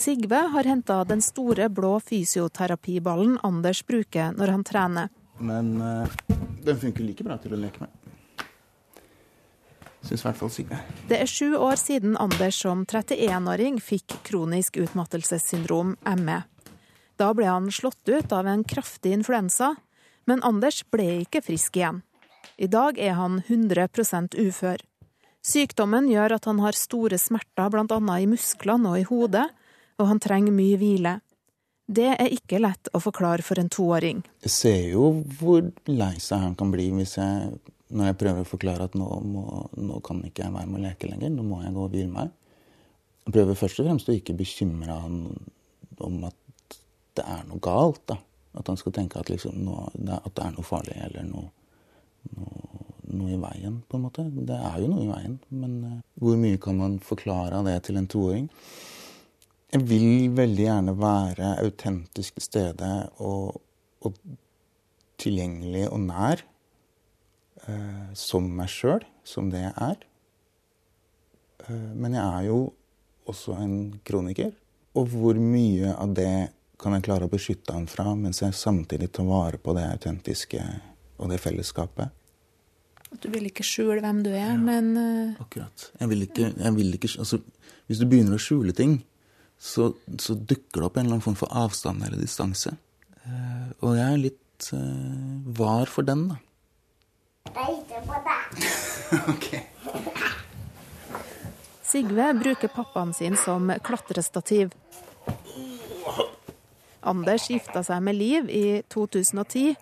Sigve 0.00 0.36
har 0.52 0.64
henta 0.64 1.02
den 1.04 1.20
store, 1.20 1.68
blå 1.68 1.98
fysioterapiballen 2.00 3.38
Anders 3.44 3.82
bruker 3.84 4.32
når 4.36 4.54
han 4.54 4.62
trener. 4.64 5.10
Men 5.40 5.74
uh, 5.80 6.08
den 6.64 6.78
funker 6.80 7.04
like 7.04 7.24
bra 7.24 7.36
til 7.40 7.56
å 7.56 7.60
leke 7.60 7.84
med. 7.84 7.96
Syns 10.00 10.22
i 10.22 10.24
hvert 10.24 10.38
fall 10.40 10.52
Sigve. 10.52 10.78
Det 11.08 11.18
er 11.20 11.28
sju 11.28 11.56
år 11.56 11.76
siden 11.76 12.16
Anders 12.20 12.62
som 12.62 12.86
31-åring 12.88 13.80
fikk 13.84 14.16
kronisk 14.24 14.80
utmattelsessyndrom, 14.80 15.98
ME. 16.20 16.38
Da 17.20 17.34
ble 17.36 17.50
han 17.50 17.68
slått 17.72 18.08
ut 18.08 18.32
av 18.32 18.46
en 18.48 18.64
kraftig 18.64 19.12
influensa, 19.12 19.74
men 20.24 20.40
Anders 20.46 20.80
ble 20.88 21.20
ikke 21.26 21.42
frisk 21.44 21.76
igjen. 21.76 22.00
I 22.56 22.68
dag 22.72 22.96
er 22.98 23.18
han 23.18 23.42
100% 23.42 24.36
ufør. 24.40 24.80
Sykdommen 25.44 26.08
gjør 26.08 26.36
at 26.36 26.48
han 26.48 26.60
har 26.64 26.76
store 26.76 27.18
smerter 27.20 27.72
bl.a. 27.72 27.98
i 28.20 28.28
musklene 28.28 28.92
og 28.92 29.00
i 29.00 29.04
hodet, 29.08 29.46
og 30.00 30.08
han 30.08 30.20
trenger 30.20 30.56
mye 30.56 30.80
hvile. 30.80 31.14
Det 31.90 32.08
er 32.14 32.32
ikke 32.32 32.60
lett 32.62 32.88
å 32.94 33.00
forklare 33.02 33.44
for 33.44 33.60
en 33.60 33.68
toåring. 33.72 34.22
Jeg 34.46 34.52
ser 34.54 34.82
jo 34.92 35.12
hvor 35.40 35.64
lei 35.90 36.14
seg 36.22 36.44
han 36.44 36.56
kan 36.56 36.72
bli 36.72 36.88
jeg, 36.88 37.54
når 37.90 38.12
jeg 38.12 38.20
prøver 38.20 38.44
å 38.44 38.48
forklare 38.48 38.86
at 38.86 38.96
nå, 38.96 39.08
må, 39.26 39.46
nå 39.76 40.00
kan 40.06 40.22
ikke 40.24 40.46
jeg 40.46 40.54
være 40.54 40.70
med 40.70 40.80
å 40.80 40.84
leke 40.86 41.10
lenger, 41.10 41.32
nå 41.34 41.44
må 41.44 41.64
jeg 41.64 41.74
gå 41.76 41.84
og 41.84 41.96
hvile 41.96 42.12
meg. 42.14 42.36
Jeg 43.26 43.34
prøver 43.36 43.58
først 43.58 43.82
og 43.82 43.90
fremst 43.90 44.08
å 44.08 44.16
ikke 44.16 44.38
bekymre 44.38 45.00
han 45.02 45.24
om 46.00 46.22
at 46.30 46.38
det 47.18 47.24
er 47.26 47.46
noe 47.48 47.62
galt. 47.62 48.02
da. 48.10 48.18
At 48.58 48.66
han 48.66 48.78
skal 48.80 48.94
tenke 48.94 49.20
at, 49.20 49.30
liksom, 49.30 49.58
noe, 49.62 49.88
at 50.16 50.32
det 50.34 50.44
er 50.44 50.54
noe 50.56 50.66
farlig 50.66 50.96
eller 50.98 51.26
noe, 51.26 51.50
noe, 52.34 52.78
noe, 53.12 53.30
i 53.30 53.38
veien, 53.40 53.80
på 53.86 53.98
en 53.98 54.06
måte. 54.08 54.26
Det 54.26 54.56
er 54.56 54.80
jo 54.82 54.90
noe 54.90 55.04
i 55.04 55.10
veien, 55.10 55.36
men 55.54 55.76
uh, 55.86 55.96
hvor 56.22 56.38
mye 56.40 56.58
kan 56.62 56.80
man 56.80 56.98
forklare 57.04 57.60
av 57.60 57.68
det 57.70 57.78
til 57.86 58.00
en 58.00 58.10
toåring? 58.10 58.48
Jeg 59.70 59.86
vil 59.86 60.32
veldig 60.34 60.64
gjerne 60.66 60.96
være 60.98 61.52
autentisk 61.62 62.40
til 62.40 62.46
stede 62.48 62.90
og, 63.22 63.60
og, 64.02 64.18
tilgjengelig 65.20 65.86
og 65.92 66.02
nær. 66.08 66.46
Uh, 67.60 68.10
som 68.16 68.46
meg 68.56 68.70
sjøl, 68.72 69.02
som 69.22 69.50
det 69.52 69.62
jeg 69.62 69.74
er. 69.84 69.98
Uh, 71.68 71.90
men 71.94 72.16
jeg 72.16 72.24
er 72.24 72.46
jo 72.48 72.62
også 73.30 73.54
en 73.62 73.76
kroniker. 74.06 74.56
Og 74.98 75.12
hvor 75.12 75.38
mye 75.38 75.92
av 75.94 76.16
det 76.18 76.32
kan 76.80 76.96
jeg 76.96 77.04
klare 77.06 77.26
å 77.28 77.32
beskytte 77.32 77.74
han 77.76 77.86
fra, 77.90 78.14
mens 78.16 78.40
jeg 78.42 78.56
samtidig 78.56 79.10
tar 79.12 79.26
vare 79.28 79.60
på 79.60 79.74
det 79.76 79.84
autentiske 79.90 80.62
og 81.20 81.30
det 81.32 81.38
fellesskapet. 81.42 82.16
At 83.10 83.20
du 83.24 83.28
vil 83.32 83.48
ikke 83.50 83.66
skjule 83.66 84.00
hvem 84.04 84.22
du 84.24 84.30
er, 84.32 84.54
men 84.56 84.92
uh... 84.96 85.42
Akkurat. 85.42 85.90
Jeg 85.98 86.10
vil 86.12 86.26
ikke, 86.28 86.52
jeg 86.54 86.72
vil 86.76 86.94
ikke 86.94 87.10
altså, 87.18 87.40
Hvis 87.90 87.98
du 87.98 88.06
begynner 88.06 88.36
å 88.36 88.42
skjule 88.42 88.72
ting, 88.76 89.00
så, 89.58 89.90
så 90.22 90.36
dukker 90.38 90.80
det 90.80 90.86
opp 90.86 90.96
en 90.96 91.04
eller 91.04 91.18
annen 91.18 91.26
form 91.26 91.38
for 91.40 91.50
avstand 91.58 92.06
eller 92.06 92.20
distanse. 92.22 92.70
Uh, 93.26 93.68
og 93.82 93.98
jeg 93.98 94.06
er 94.06 94.22
litt 94.22 94.70
uh, 94.72 94.80
var 95.58 95.90
for 95.90 96.06
den, 96.06 96.30
da. 96.30 96.36
Deg. 97.50 97.74
Sigve 101.90 102.34
bruker 102.38 102.70
pappaen 102.70 103.10
sin 103.16 103.34
som 103.40 103.72
klatrestativ. 103.82 104.70
Anders 107.02 107.48
gifta 107.50 107.82
seg 107.86 108.02
med 108.04 108.18
Liv 108.18 108.50
i 108.52 108.82
2010. 108.92 109.76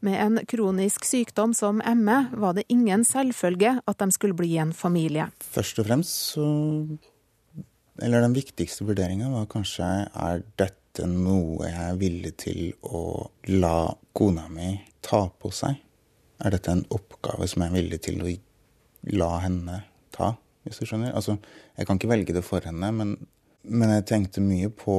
Med 0.00 0.18
en 0.22 0.38
kronisk 0.46 1.06
sykdom 1.06 1.54
som 1.54 1.80
ME 1.82 2.18
var 2.38 2.54
det 2.54 2.68
ingen 2.70 3.04
selvfølge 3.06 3.80
at 3.82 3.98
de 3.98 4.10
skulle 4.14 4.36
bli 4.38 4.56
en 4.62 4.72
familie. 4.72 5.26
Først 5.42 5.80
og 5.82 5.88
fremst 5.90 6.34
så 6.34 6.46
Eller 7.98 8.22
den 8.22 8.34
viktigste 8.36 8.84
vurderinga 8.86 9.26
var 9.32 9.48
kanskje 9.50 9.86
er 10.14 10.44
dette 10.54 11.06
noe 11.10 11.66
jeg 11.66 11.82
er 11.82 11.96
villig 11.98 12.30
til 12.38 12.60
å 12.86 13.26
la 13.50 13.90
kona 14.14 14.46
mi 14.48 14.76
ta 15.02 15.24
på 15.26 15.50
seg? 15.50 15.80
Er 16.38 16.54
dette 16.54 16.70
en 16.70 16.84
oppgave 16.94 17.48
som 17.50 17.64
jeg 17.64 17.72
er 17.72 17.74
villig 17.74 17.98
til 18.06 18.22
å 18.22 18.36
la 19.18 19.32
henne 19.42 19.80
ta, 20.14 20.36
hvis 20.62 20.78
du 20.78 20.86
skjønner? 20.86 21.10
Altså, 21.10 21.40
jeg 21.74 21.88
kan 21.88 21.98
ikke 21.98 22.12
velge 22.12 22.36
det 22.38 22.44
for 22.46 22.62
henne, 22.62 22.92
men, 22.94 23.16
men 23.66 23.94
jeg 23.96 24.06
tenkte 24.12 24.46
mye 24.46 24.70
på 24.70 24.94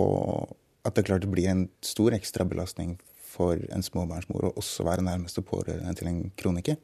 at 0.90 0.98
det 0.98 1.06
klart 1.08 1.26
blir 1.32 1.48
en 1.52 1.68
stor 1.86 2.16
ekstrabelastning 2.18 2.98
for 3.30 3.62
en 3.72 3.86
småbarnsmor 3.86 4.50
å 4.50 4.56
også 4.60 4.86
være 4.88 5.06
nærmeste 5.06 5.44
pårørende 5.46 5.94
til 6.00 6.10
en 6.10 6.24
kroniker. 6.40 6.80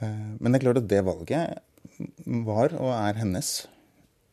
Eh, 0.00 0.30
Men 0.40 0.52
det 0.52 0.60
er 0.60 0.64
klart 0.66 0.80
at 0.82 0.88
det 0.90 1.02
valget 1.04 1.60
var 2.46 2.74
og 2.80 2.90
er 2.96 3.20
hennes. 3.20 3.50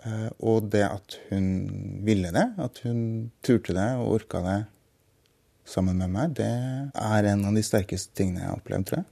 Eh, 0.05 0.29
Og 0.39 0.69
det 0.71 0.85
at 0.85 1.17
hun 1.29 2.01
ville 2.05 2.31
det, 2.31 2.47
at 2.57 2.79
hun 2.85 3.31
turte 3.43 3.73
det 3.75 3.89
og 3.99 4.13
orka 4.21 4.41
det 4.45 4.57
sammen 5.67 5.97
med 5.99 6.09
meg, 6.13 6.35
det 6.39 6.47
er 6.95 7.27
en 7.33 7.45
av 7.49 7.55
de 7.57 7.63
sterkeste 7.65 8.13
tingene 8.15 8.39
jeg 8.39 8.47
har 8.49 8.59
opplevd, 8.61 8.85
tror 8.87 9.01
jeg, 9.01 9.07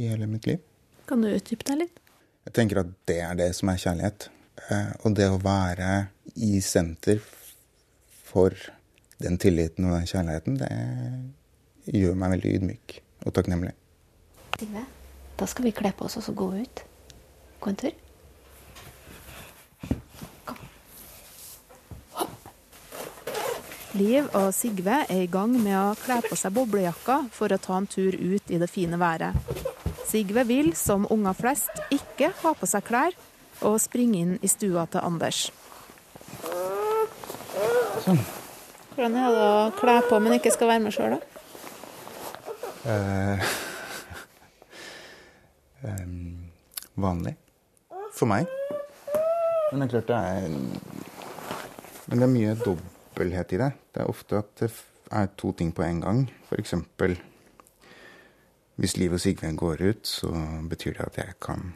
i 0.00 0.08
hele 0.08 0.26
mitt 0.30 0.46
liv. 0.48 0.60
Kan 1.06 1.20
du 1.20 1.28
utdype 1.28 1.66
deg 1.68 1.82
litt? 1.82 1.98
Jeg 2.46 2.54
tenker 2.56 2.80
at 2.80 2.92
det 3.10 3.18
er 3.20 3.34
det 3.36 3.50
som 3.58 3.68
er 3.68 3.82
kjærlighet. 3.82 4.30
Eh, 4.68 4.92
Og 5.04 5.14
det 5.16 5.28
å 5.30 5.40
være 5.42 6.08
i 6.36 6.60
senter 6.60 7.20
for 8.24 8.54
den 9.20 9.38
tilliten 9.40 9.88
og 9.88 9.96
den 9.96 10.06
kjærligheten, 10.08 10.60
det 10.60 11.96
gjør 12.00 12.14
meg 12.16 12.36
veldig 12.36 12.52
ydmyk 12.58 13.00
og 13.26 13.34
takknemlig. 13.36 13.72
Sigve, 14.60 14.84
da 15.40 15.48
skal 15.48 15.66
vi 15.66 15.74
kle 15.76 15.90
på 15.96 16.06
oss 16.06 16.18
og 16.20 16.24
så 16.28 16.36
gå 16.36 16.52
ut. 16.60 16.84
Gå 17.60 17.72
en 17.72 17.80
tur. 17.80 17.96
Liv 23.98 24.28
og 24.38 24.52
Sigve 24.54 25.00
er 25.10 25.24
i 25.24 25.30
gang 25.30 25.50
med 25.58 25.74
å 25.74 25.96
kle 25.98 26.20
på 26.22 26.36
seg 26.38 26.54
boblejakka 26.54 27.24
for 27.34 27.50
å 27.50 27.58
ta 27.58 27.80
en 27.80 27.88
tur 27.90 28.14
ut 28.14 28.52
i 28.52 28.60
det 28.62 28.68
fine 28.70 29.00
været. 29.00 29.34
Sigve 30.06 30.44
vil, 30.46 30.70
som 30.78 31.08
unger 31.10 31.34
flest, 31.38 31.82
ikke 31.90 32.30
ha 32.42 32.52
på 32.54 32.68
seg 32.70 32.86
klær 32.86 33.16
og 33.66 33.80
springe 33.82 34.20
inn 34.20 34.36
i 34.42 34.50
stua 34.50 34.86
til 34.90 35.04
Anders. 35.04 35.48
Sånn. 38.04 38.20
Hvordan 38.94 39.16
er 39.16 39.34
det 39.34 39.42
å 39.44 39.66
kle 39.78 39.96
på, 40.08 40.18
men 40.20 40.36
ikke 40.36 40.52
skal 40.54 40.72
være 40.72 40.84
med 40.84 40.94
sjøl, 40.94 41.16
da? 41.16 41.20
Eh, 42.90 43.50
eh, 45.88 46.06
vanlig. 47.00 47.36
For 48.16 48.28
meg. 48.30 48.50
Men 49.70 49.84
det 49.84 49.86
er 49.86 49.92
klart 49.94 50.08
det 50.10 50.18
er 50.18 50.48
Men 52.10 52.18
det 52.18 52.24
er 52.26 52.32
mye 52.32 52.54
dobbelthet 52.58 53.52
i 53.54 53.60
det. 53.60 53.72
Det 53.94 54.02
er 54.02 54.10
ofte 54.10 54.40
at 54.42 54.54
det 54.64 54.70
er 55.14 55.28
to 55.38 55.52
ting 55.54 55.70
på 55.74 55.84
en 55.86 56.00
gang. 56.02 56.24
For 56.48 56.58
eksempel 56.58 57.14
hvis 58.80 58.96
Liv 58.96 59.12
og 59.12 59.20
Sigve 59.20 59.52
går 59.56 59.82
ut, 59.84 60.06
så 60.08 60.30
betyr 60.70 60.94
det 60.96 61.06
at 61.06 61.16
jeg 61.20 61.34
kan 61.44 61.74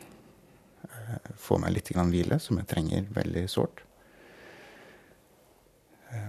få 1.40 1.58
meg 1.62 1.74
litt 1.76 1.90
grann 1.94 2.12
hvile, 2.12 2.38
som 2.42 2.58
jeg 2.60 2.68
trenger 2.70 3.06
veldig 3.14 3.44
sårt. 3.50 3.84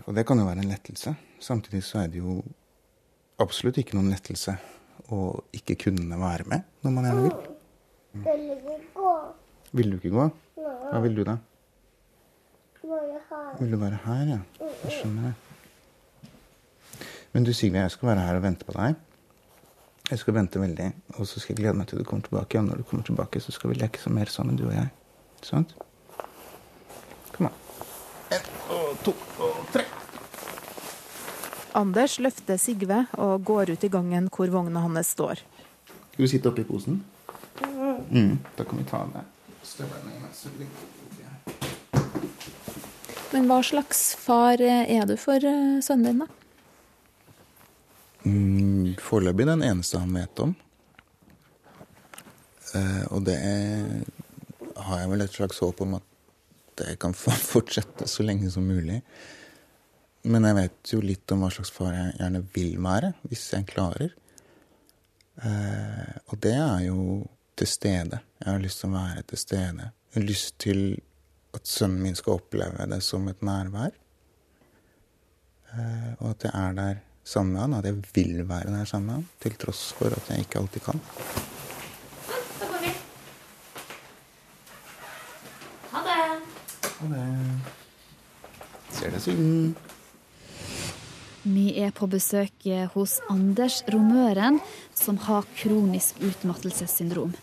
Og 0.06 0.16
det 0.18 0.26
kan 0.28 0.40
jo 0.42 0.48
være 0.48 0.64
en 0.64 0.72
lettelse. 0.72 1.16
Samtidig 1.42 1.84
så 1.86 2.04
er 2.04 2.14
det 2.14 2.22
jo 2.22 2.40
absolutt 3.42 3.78
ikke 3.82 3.98
noen 3.98 4.12
lettelse 4.14 4.56
å 5.14 5.22
ikke 5.56 5.78
kunne 5.88 6.18
være 6.20 6.48
med 6.50 6.66
når 6.86 6.96
man 6.96 7.08
gjerne 7.10 7.26
vil. 7.26 7.36
Vil 8.26 8.46
ikke 8.56 8.80
gå. 8.96 9.16
Vil 9.76 9.92
du 9.92 9.98
ikke 10.00 10.14
gå? 10.16 10.30
Hva 10.56 11.02
vil 11.04 11.18
du 11.18 11.24
da? 11.28 11.38
Vil 13.60 13.74
du 13.74 13.78
være 13.82 14.00
her, 14.06 14.24
ja? 14.36 14.40
Jeg 14.86 15.00
skjønner 15.00 15.32
det. 15.32 16.30
Men 17.34 17.44
du 17.44 17.52
Sigve, 17.52 17.82
jeg 17.84 17.92
skal 17.92 18.14
være 18.14 18.24
her 18.24 18.38
og 18.40 18.46
vente 18.46 18.68
på 18.68 18.76
deg. 18.78 18.96
Jeg 20.10 20.22
skal 20.22 20.36
vente 20.38 20.62
veldig, 20.62 20.92
og 21.18 21.28
så 21.28 21.42
skal 21.42 21.56
jeg 21.56 21.64
glede 21.64 21.78
meg 21.80 21.90
til 21.90 22.00
du 22.02 22.06
kommer 22.06 22.28
tilbake. 22.28 22.60
Og 22.60 22.68
når 22.68 22.82
du 22.82 22.88
kommer 22.90 23.06
tilbake, 23.08 23.42
så 23.42 23.54
skal 23.56 23.74
vi 23.74 23.80
leke 23.82 24.02
som 24.02 24.14
mer 24.14 24.30
sammen, 24.30 24.58
du 24.60 24.68
og 24.68 24.76
jeg. 24.76 24.92
Sant? 25.46 25.76
Kom 27.34 27.50
an. 27.50 27.62
En 28.36 28.50
og 28.76 29.04
to 29.06 29.16
og 29.42 29.62
tre. 29.74 29.86
Anders 31.76 32.20
løfter 32.24 32.62
Sigve 32.62 33.04
og 33.20 33.44
går 33.46 33.74
ut 33.76 33.84
i 33.84 33.92
gangen 33.92 34.30
hvor 34.32 34.54
vogna 34.54 34.86
hans 34.86 35.16
står. 35.18 35.42
Skal 36.14 36.24
vi 36.24 36.32
sitte 36.32 36.54
oppi 36.54 36.64
posen? 36.64 37.02
Mm. 38.10 38.38
Da 38.58 38.64
kan 38.64 38.78
vi 38.78 38.86
ta 38.88 39.02
av 39.04 39.16
deg 39.16 39.32
støvlene. 39.66 40.12
Men 43.34 43.48
hva 43.50 43.60
slags 43.66 44.02
far 44.22 44.62
er 44.62 45.08
du 45.10 45.16
for 45.20 45.44
eh, 45.44 45.80
sønnen 45.84 46.06
din, 46.08 46.22
da? 46.24 46.28
Mm, 48.26 48.75
Foreløpig 49.02 49.48
den 49.50 49.64
eneste 49.66 50.02
han 50.02 50.14
vet 50.16 50.42
om. 50.44 50.56
Eh, 52.76 53.04
og 53.14 53.24
det 53.28 53.40
har 54.76 55.02
jeg 55.02 55.12
vel 55.12 55.26
et 55.26 55.38
slags 55.38 55.62
håp 55.64 55.82
om 55.86 55.98
at 56.00 56.12
det 56.80 56.98
kan 57.02 57.16
fortsette 57.54 58.08
så 58.12 58.26
lenge 58.26 58.52
som 58.52 58.68
mulig. 58.68 59.02
Men 60.26 60.48
jeg 60.50 60.58
vet 60.58 60.94
jo 60.96 61.02
litt 61.06 61.32
om 61.34 61.44
hva 61.46 61.52
slags 61.54 61.72
far 61.74 61.94
jeg 61.94 62.16
gjerne 62.18 62.42
vil 62.56 62.78
være, 62.82 63.12
hvis 63.30 63.46
jeg 63.54 63.68
klarer. 63.70 64.14
Eh, 65.44 66.14
og 66.32 66.40
det 66.42 66.56
er 66.58 66.88
jo 66.88 67.00
til 67.56 67.70
stede. 67.70 68.22
Jeg 68.42 68.50
har 68.50 68.64
lyst 68.64 68.82
til 68.82 68.90
å 68.90 68.96
være 68.96 69.26
til 69.30 69.42
stede. 69.42 69.92
Jeg 70.12 70.20
har 70.20 70.26
lyst 70.26 70.56
til 70.64 70.82
at 71.56 71.70
sønnen 71.70 72.02
min 72.04 72.18
skal 72.18 72.40
oppleve 72.40 72.88
det 72.92 73.02
som 73.06 73.28
et 73.32 73.44
nærvær. 73.46 73.94
Eh, 75.76 76.12
og 76.20 76.32
at 76.34 76.48
jeg 76.48 76.56
er 76.56 76.80
der 76.80 77.04
sammen 77.26 77.54
med 77.54 77.62
han, 77.66 77.78
at 77.80 77.90
jeg 77.90 77.98
vil 78.14 78.44
være 78.48 78.72
der 78.72 78.86
sammen 78.90 79.08
med 79.08 79.16
han, 79.20 79.30
til 79.44 79.58
tross 79.66 79.88
for 79.98 80.14
at 80.14 80.30
jeg 80.30 80.46
ikke 80.46 80.62
alltid 80.62 80.86
kan. 80.86 81.02
Da 82.60 82.70
går 82.70 82.84
vi. 82.86 82.94
Ha 85.92 86.06
det. 86.06 86.20
Ha 87.00 87.10
det 87.16 87.26
ser 88.96 89.12
det 89.12 89.22
siden. 89.22 89.76
Vi 91.46 91.68
er 91.78 91.92
på 91.94 92.08
besøk 92.10 92.66
hos 92.96 93.20
Anders 93.30 93.84
Romøren, 93.94 94.60
som 94.98 95.20
har 95.28 95.46
kronisk 95.60 96.22
utmattelsessyndrom. 96.26 97.36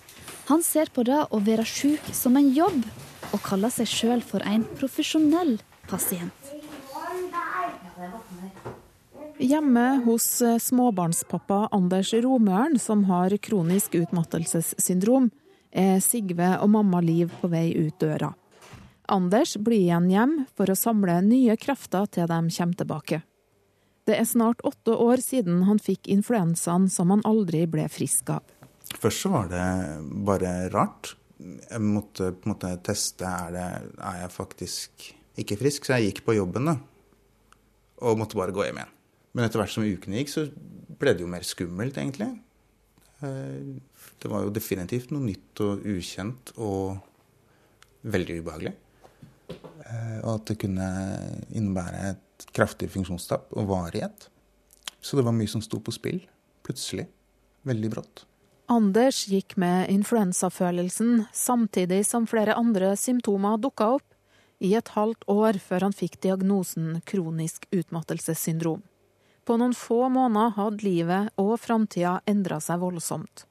Han 0.50 0.64
ser 0.66 0.90
på 0.90 1.04
det 1.06 1.20
å 1.30 1.38
være 1.38 1.66
syk 1.68 2.10
som 2.16 2.36
en 2.36 2.50
jobb, 2.50 2.82
og 3.30 3.44
kaller 3.46 3.70
seg 3.70 3.88
sjøl 3.88 4.24
for 4.26 4.42
en 4.42 4.66
profesjonell 4.80 5.60
pasient. 5.86 6.50
Hjemme 9.42 10.02
hos 10.04 10.42
eh, 10.42 10.58
småbarnspappa 10.58 11.68
Anders 11.70 12.12
Romøren, 12.14 12.78
som 12.78 13.04
har 13.04 13.32
kronisk 13.42 13.96
utmattelsessyndrom, 13.98 15.32
er 15.74 15.98
Sigve 15.98 16.52
og 16.62 16.70
mamma 16.70 17.00
Liv 17.02 17.32
på 17.40 17.50
vei 17.50 17.72
ut 17.74 17.96
døra. 17.98 18.28
Anders 19.10 19.56
blir 19.58 19.80
igjen 19.80 20.06
hjem 20.12 20.36
for 20.54 20.70
å 20.70 20.78
samle 20.78 21.16
nye 21.26 21.58
krefter 21.58 22.06
til 22.14 22.30
de 22.30 22.38
kommer 22.54 22.78
tilbake. 22.84 23.20
Det 24.06 24.20
er 24.20 24.30
snart 24.30 24.62
åtte 24.62 24.94
år 24.94 25.18
siden 25.26 25.66
han 25.66 25.82
fikk 25.82 26.06
influensaen 26.14 26.86
som 26.86 27.10
han 27.10 27.26
aldri 27.26 27.64
ble 27.66 27.90
frisk 27.90 28.30
av. 28.36 28.46
Først 28.94 29.26
så 29.26 29.34
var 29.34 29.50
det 29.50 29.66
bare 30.22 30.54
rart. 30.70 31.16
Jeg 31.42 31.82
måtte 31.82 32.30
på 32.30 32.46
en 32.46 32.54
måte 32.54 32.76
teste 32.86 33.26
er, 33.26 33.58
det, 33.58 33.68
er 33.98 34.22
jeg 34.22 34.34
faktisk 34.38 35.12
ikke 35.34 35.58
frisk, 35.66 35.82
så 35.90 35.98
jeg 35.98 36.12
gikk 36.12 36.26
på 36.30 36.38
jobben 36.38 36.76
da. 36.76 36.80
Og 38.06 38.20
måtte 38.22 38.38
bare 38.38 38.54
gå 38.54 38.70
hjem 38.70 38.84
igjen. 38.84 38.98
Men 39.32 39.46
etter 39.46 39.62
hvert 39.62 39.72
som 39.72 39.86
ukene 39.86 40.20
gikk, 40.20 40.32
så 40.32 40.46
ble 41.00 41.14
det 41.14 41.24
jo 41.24 41.30
mer 41.30 41.46
skummelt, 41.46 41.98
egentlig. 41.98 42.30
Eh, 43.22 43.80
Det 44.22 44.30
var 44.30 44.44
jo 44.44 44.54
definitivt 44.54 45.10
noe 45.10 45.24
nytt 45.24 45.60
og 45.64 45.82
ukjent 45.82 46.52
og 46.62 47.00
veldig 48.06 48.36
ubehagelig. 48.42 48.74
Eh, 49.50 50.18
og 50.22 50.36
at 50.36 50.52
det 50.52 50.58
kunne 50.62 50.90
innebære 51.50 52.04
et 52.12 52.46
kraftig 52.54 52.90
funksjonstap 52.90 53.50
og 53.56 53.66
varighet. 53.66 54.28
Så 55.02 55.18
det 55.18 55.24
var 55.26 55.34
mye 55.34 55.50
som 55.50 55.62
sto 55.62 55.80
på 55.82 55.94
spill, 55.94 56.20
plutselig. 56.62 57.08
Veldig 57.66 57.90
brått. 57.90 58.24
Anders 58.70 59.24
gikk 59.26 59.56
med 59.58 59.90
influensafølelsen 59.90 61.26
samtidig 61.34 62.04
som 62.06 62.28
flere 62.30 62.54
andre 62.54 62.94
symptomer 62.96 63.58
dukka 63.58 63.90
opp, 63.98 64.06
i 64.62 64.76
et 64.78 64.92
halvt 64.94 65.26
år 65.26 65.58
før 65.58 65.88
han 65.88 65.94
fikk 65.96 66.20
diagnosen 66.22 67.00
kronisk 67.10 67.66
utmattelsessyndrom. 67.74 68.82
På 69.44 69.56
noen 69.58 69.74
få 69.74 70.06
måneder 70.12 70.54
hadde 70.54 70.84
livet 70.86 71.32
og 71.40 71.56
framtida 71.60 72.20
endra 72.30 72.60
seg 72.62 72.78
voldsomt. 72.82 73.46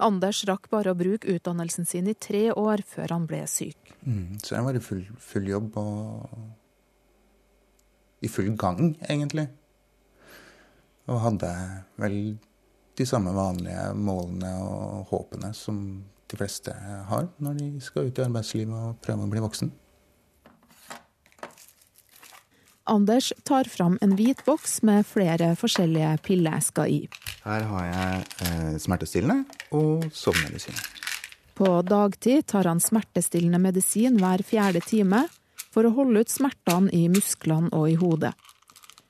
Anders 0.00 0.42
rakk 0.48 0.68
bare 0.72 0.92
å 0.92 0.96
bruke 0.98 1.28
utdannelsen 1.32 1.88
sin 1.88 2.08
i 2.08 2.14
tre 2.16 2.50
år 2.52 2.82
før 2.84 3.14
han 3.16 3.26
ble 3.28 3.42
syk. 3.48 3.94
Mm, 4.04 4.36
så 4.44 4.56
jeg 4.56 4.64
var 4.66 4.76
i 4.76 4.82
full, 4.84 5.04
full 5.20 5.48
jobb 5.48 5.76
og 5.80 6.28
i 8.24 8.28
full 8.32 8.52
gang, 8.56 8.96
egentlig. 9.08 9.46
Og 11.06 11.22
hadde 11.22 11.52
vel 12.00 12.18
de 12.96 13.06
samme 13.08 13.32
vanlige 13.36 13.92
målene 13.96 14.52
og 14.64 15.10
håpene 15.12 15.52
som 15.56 15.80
de 16.26 16.38
fleste 16.38 16.72
har 17.10 17.28
når 17.42 17.58
de 17.60 17.68
skal 17.84 18.08
ut 18.08 18.18
i 18.18 18.24
arbeidslivet 18.24 18.76
og 18.76 19.00
prøve 19.04 19.26
å 19.26 19.32
bli 19.32 19.44
voksen. 19.44 19.72
Anders 22.86 23.32
tar 23.42 23.64
fram 23.64 23.98
en 24.00 24.14
hvit 24.16 24.44
boks 24.46 24.80
med 24.86 25.06
flere 25.06 25.54
forskjellige 25.58 26.12
pilleesker 26.26 26.86
i. 26.86 27.00
Her 27.42 27.66
har 27.70 27.86
jeg 27.90 28.26
eh, 28.46 28.76
smertestillende 28.82 29.42
og 29.74 30.06
sovemedisin. 30.14 30.78
På 31.56 31.80
dagtid 31.82 32.46
tar 32.46 32.68
han 32.68 32.82
smertestillende 32.82 33.58
medisin 33.58 34.20
hver 34.20 34.44
fjerde 34.46 34.82
time 34.86 35.24
for 35.74 35.88
å 35.88 35.94
holde 35.96 36.22
ut 36.22 36.30
smertene 36.32 36.92
i 36.94 37.06
musklene 37.10 37.72
og 37.74 37.88
i 37.90 37.96
hodet. 37.98 38.34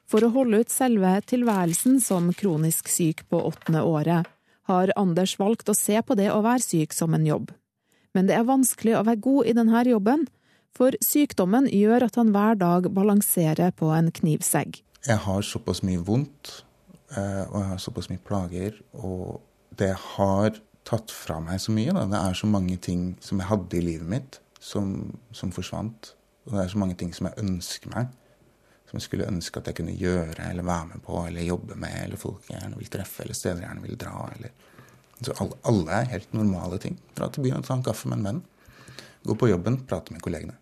For 0.07 0.23
å 0.23 0.31
holde 0.33 0.63
ut 0.63 0.71
selve 0.71 1.17
tilværelsen 1.27 1.99
som 2.01 2.31
kronisk 2.33 2.89
syk 2.89 3.25
på 3.29 3.41
åttende 3.49 3.83
året, 3.83 4.31
har 4.67 4.93
Anders 4.99 5.37
valgt 5.39 5.69
å 5.69 5.75
se 5.79 5.99
på 6.03 6.17
det 6.19 6.31
å 6.33 6.43
være 6.47 6.63
syk 6.63 6.95
som 6.95 7.15
en 7.15 7.27
jobb. 7.27 7.51
Men 8.15 8.31
det 8.31 8.39
er 8.39 8.49
vanskelig 8.49 8.97
å 8.97 9.05
være 9.07 9.23
god 9.23 9.51
i 9.51 9.55
denne 9.59 9.83
jobben, 9.87 10.25
for 10.77 10.97
sykdommen 11.05 11.69
gjør 11.73 12.07
at 12.09 12.19
han 12.21 12.33
hver 12.35 12.59
dag 12.61 12.91
balanserer 12.95 13.75
på 13.77 13.91
en 13.97 14.13
knivsegg. 14.15 14.83
Jeg 15.07 15.23
har 15.25 15.47
såpass 15.47 15.83
mye 15.87 16.03
vondt, 16.05 16.53
eh, 17.15 17.45
og 17.47 17.57
jeg 17.61 17.71
har 17.73 17.83
såpass 17.83 18.11
mye 18.13 18.23
plager, 18.27 18.79
og 18.93 19.41
det 19.79 19.95
har 20.17 20.61
tatt 20.87 21.11
fra 21.15 21.41
meg 21.43 21.63
så 21.63 21.75
mye. 21.75 21.95
Da. 21.95 22.05
Det 22.11 22.21
er 22.21 22.39
så 22.39 22.51
mange 22.51 22.77
ting 22.83 23.09
som 23.25 23.43
jeg 23.43 23.51
hadde 23.51 23.79
i 23.79 23.85
livet 23.85 24.11
mitt, 24.11 24.39
som, 24.61 25.17
som 25.35 25.55
forsvant. 25.55 26.13
Og 26.47 26.55
det 26.55 26.63
er 26.63 26.73
så 26.75 26.79
mange 26.79 26.99
ting 26.99 27.13
som 27.15 27.31
jeg 27.31 27.43
ønsker 27.43 27.93
meg 27.95 28.15
som 28.87 29.01
jeg 29.01 29.07
skulle 29.07 29.29
ønske 29.29 29.61
at 29.61 29.71
jeg 29.71 29.81
kunne 29.81 29.97
gjøre 29.99 30.51
eller 30.51 30.67
være 30.67 30.91
med 30.93 31.03
på 31.05 31.19
eller 31.27 31.47
jobbe 31.47 31.75
med, 31.75 31.95
eller 32.05 32.21
folk 32.21 32.47
jeg 32.47 32.61
gjerne 32.61 32.79
vil 32.79 32.91
treffe, 32.91 33.25
eller 33.25 33.35
steder 33.35 33.63
jeg 33.63 33.69
gjerne 33.69 33.83
vil 33.83 33.99
dra. 33.99 34.29
Eller. 34.37 34.53
Så 35.19 35.35
alle, 35.43 35.59
alle, 35.67 35.97
er 35.97 36.13
helt 36.13 36.37
normale 36.37 36.79
ting. 36.83 36.99
Dra 37.19 37.29
til 37.33 37.47
byen 37.47 37.67
ta 37.67 37.75
en 37.75 37.83
kaffe 37.87 38.11
med 38.11 38.21
en 38.21 38.29
venn. 38.29 38.41
Gå 39.27 39.35
på 39.35 39.51
jobben, 39.51 39.81
prate 39.91 40.15
med 40.15 40.23
kollegene. 40.23 40.55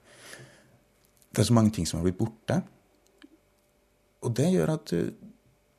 Det 1.35 1.43
er 1.43 1.50
så 1.50 1.57
mange 1.57 1.75
ting 1.75 1.87
som 1.88 1.99
har 1.99 2.07
blitt 2.07 2.21
borte. 2.21 2.61
Og 4.25 4.35
det 4.38 4.53
gjør 4.55 4.76
at 4.76 4.93
du, 4.93 5.11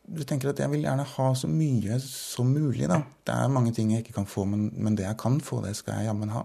du 0.06 0.24
tenker 0.28 0.52
at 0.52 0.60
jeg 0.62 0.72
vil 0.74 0.84
gjerne 0.84 1.06
ha 1.16 1.30
så 1.38 1.48
mye 1.50 2.00
som 2.04 2.52
mulig. 2.52 2.90
da. 2.92 3.00
Det 3.26 3.38
er 3.38 3.54
mange 3.54 3.72
ting 3.76 3.94
jeg 3.94 4.04
ikke 4.04 4.20
kan 4.20 4.30
få, 4.30 4.44
men, 4.50 4.68
men 4.76 4.98
det 4.98 5.08
jeg 5.08 5.20
kan 5.22 5.40
få, 5.42 5.64
det 5.66 5.76
skal 5.80 6.02
jeg 6.02 6.12
jammen 6.12 6.34
ha. 6.36 6.44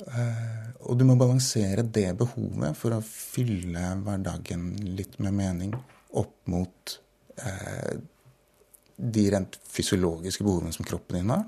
Uh, 0.00 0.68
og 0.88 0.96
du 0.96 1.04
må 1.04 1.14
balansere 1.20 1.84
det 1.84 2.08
behovet 2.16 2.76
for 2.78 2.96
å 2.96 3.02
fylle 3.04 3.82
hverdagen 4.00 4.70
litt 4.96 5.18
med 5.20 5.36
mening 5.36 5.74
opp 6.16 6.32
mot 6.48 6.94
uh, 7.44 7.92
de 8.96 9.24
rent 9.32 9.58
fysiologiske 9.68 10.44
behovene 10.44 10.72
som 10.72 10.88
kroppen 10.88 11.20
din 11.20 11.34
har. 11.34 11.44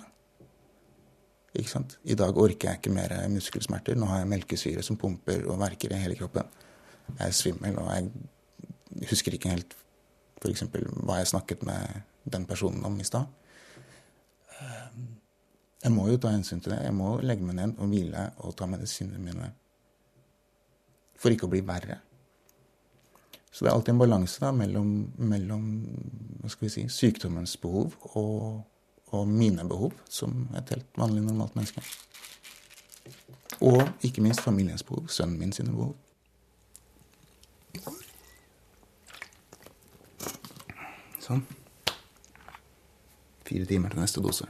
I 1.53 2.15
dag 2.17 2.39
orker 2.39 2.71
jeg 2.71 2.81
ikke 2.81 2.95
mer 2.95 3.13
muskelsmerter. 3.29 3.97
Nå 3.99 4.07
har 4.09 4.23
jeg 4.23 4.31
melkesyre 4.31 4.83
som 4.85 4.97
pumper 4.97 5.45
og 5.53 5.61
verker 5.61 5.93
i 5.93 6.01
hele 6.01 6.17
kroppen. 6.17 6.49
Jeg 7.19 7.27
er 7.27 7.37
svimmel, 7.37 7.77
og 7.79 7.91
jeg 7.93 9.09
husker 9.11 9.37
ikke 9.37 9.53
helt 9.53 9.77
f.eks. 10.41 10.65
hva 11.05 11.19
jeg 11.21 11.29
snakket 11.31 11.67
med 11.69 12.03
den 12.33 12.47
personen 12.49 12.85
om 12.89 12.97
i 13.01 13.05
stad. 13.05 13.29
Uh, 14.57 15.03
jeg 15.83 15.93
må 15.93 16.07
jo 16.09 16.19
ta 16.23 16.33
hensyn 16.33 16.63
til 16.63 16.73
det. 16.73 16.81
Jeg 16.87 16.95
må 16.97 17.19
legge 17.21 17.45
meg 17.45 17.59
ned 17.59 17.77
og 17.77 17.93
hvile 17.93 18.31
og 18.47 18.57
ta 18.57 18.69
medisinene 18.71 19.21
mine. 19.21 19.53
For 21.19 21.35
ikke 21.35 21.49
å 21.49 21.53
bli 21.53 21.63
verre. 21.67 22.01
Så 23.53 23.65
det 23.65 23.71
er 23.71 23.77
alltid 23.77 23.93
en 23.93 24.01
balanse 24.01 24.41
da, 24.41 24.51
mellom, 24.57 24.93
mellom 25.21 25.65
si, 26.49 26.87
sykdommens 26.89 27.59
behov 27.61 27.99
og, 28.15 28.63
og, 29.13 29.29
mine 29.29 29.65
behov 29.69 29.93
som 30.09 30.47
et 30.57 30.73
helt 30.73 30.99
vanlig, 30.99 31.23
normalt 31.27 31.57
menneske. 31.59 31.83
Og 33.63 33.85
ikke 34.03 34.25
minst 34.25 34.41
familiens 34.43 34.83
behov. 34.83 35.07
Sønnen 35.13 35.39
min 35.39 35.53
sine 35.55 35.71
behov. 35.71 35.95
Sånn. 41.23 41.45
Fire 43.47 43.69
timer 43.69 43.93
til 43.93 44.03
neste 44.03 44.23
dose. 44.25 44.49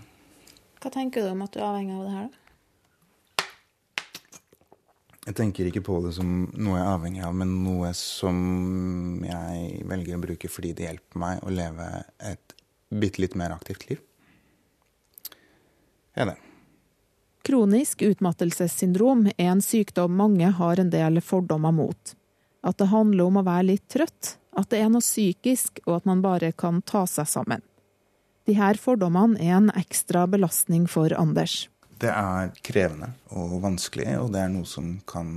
Hva 0.82 0.90
tenker 0.94 1.26
du 1.26 1.34
om 1.34 1.42
at 1.44 1.52
du 1.52 1.60
er 1.60 1.68
avhengig 1.68 1.98
av 1.98 2.06
det 2.06 2.14
her, 2.14 2.30
da? 2.30 2.38
Jeg 5.22 5.36
tenker 5.38 5.68
ikke 5.68 5.84
på 5.86 6.00
det 6.02 6.16
som 6.16 6.30
noe 6.50 6.80
jeg 6.80 6.82
er 6.82 6.94
avhengig 6.96 7.20
av, 7.22 7.34
men 7.38 7.52
noe 7.62 7.92
som 7.94 8.38
jeg 9.22 9.84
velger 9.86 10.18
å 10.18 10.22
bruke 10.24 10.50
fordi 10.50 10.72
det 10.74 10.88
hjelper 10.88 11.20
meg 11.22 11.44
å 11.46 11.52
leve 11.54 11.86
et 12.26 12.56
bitte 12.90 13.22
litt 13.22 13.36
mer 13.38 13.54
aktivt 13.54 13.86
liv. 13.90 14.00
Ja, 16.14 16.26
det. 16.28 16.36
Kronisk 17.42 18.02
utmattelsessyndrom 18.06 19.26
er 19.36 19.48
en 19.50 19.62
sykdom 19.62 20.14
mange 20.14 20.50
har 20.54 20.80
en 20.80 20.92
del 20.92 21.18
fordommer 21.24 21.74
mot. 21.74 22.14
At 22.62 22.78
det 22.78 22.92
handler 22.92 23.26
om 23.26 23.40
å 23.40 23.46
være 23.46 23.66
litt 23.72 23.88
trøtt, 23.90 24.36
at 24.54 24.70
det 24.70 24.82
er 24.84 24.92
noe 24.92 25.02
psykisk, 25.02 25.80
og 25.88 25.96
at 25.96 26.06
man 26.06 26.22
bare 26.22 26.52
kan 26.52 26.82
ta 26.86 27.02
seg 27.10 27.26
sammen. 27.26 27.64
De 28.46 28.54
her 28.58 28.78
fordommene 28.78 29.40
er 29.42 29.56
en 29.56 29.70
ekstra 29.74 30.26
belastning 30.30 30.86
for 30.90 31.14
Anders. 31.18 31.66
Det 32.02 32.10
er 32.10 32.50
krevende 32.66 33.12
og 33.38 33.60
vanskelig, 33.62 34.08
og 34.18 34.32
det 34.34 34.40
er 34.42 34.50
noe 34.50 34.66
som 34.66 34.96
kan 35.06 35.28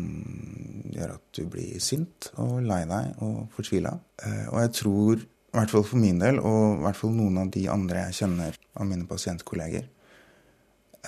gjøre 0.89 1.17
at 1.19 1.37
du 1.37 1.43
blir 1.49 1.81
sint 1.83 2.31
og 2.41 2.57
lei 2.65 2.81
deg 2.89 3.21
og 3.25 3.43
fortvila. 3.53 3.93
Eh, 4.25 4.47
og 4.49 4.63
jeg 4.63 4.71
tror, 4.79 5.21
i 5.21 5.57
hvert 5.59 5.73
fall 5.73 5.85
for 5.85 6.01
min 6.01 6.21
del, 6.21 6.41
og 6.41 6.79
i 6.79 6.85
hvert 6.87 6.97
fall 6.97 7.13
noen 7.13 7.43
av 7.43 7.51
de 7.53 7.67
andre 7.69 8.07
jeg 8.07 8.19
kjenner 8.23 8.57
av 8.73 8.89
mine 8.89 9.05
pasientkolleger, 9.09 9.85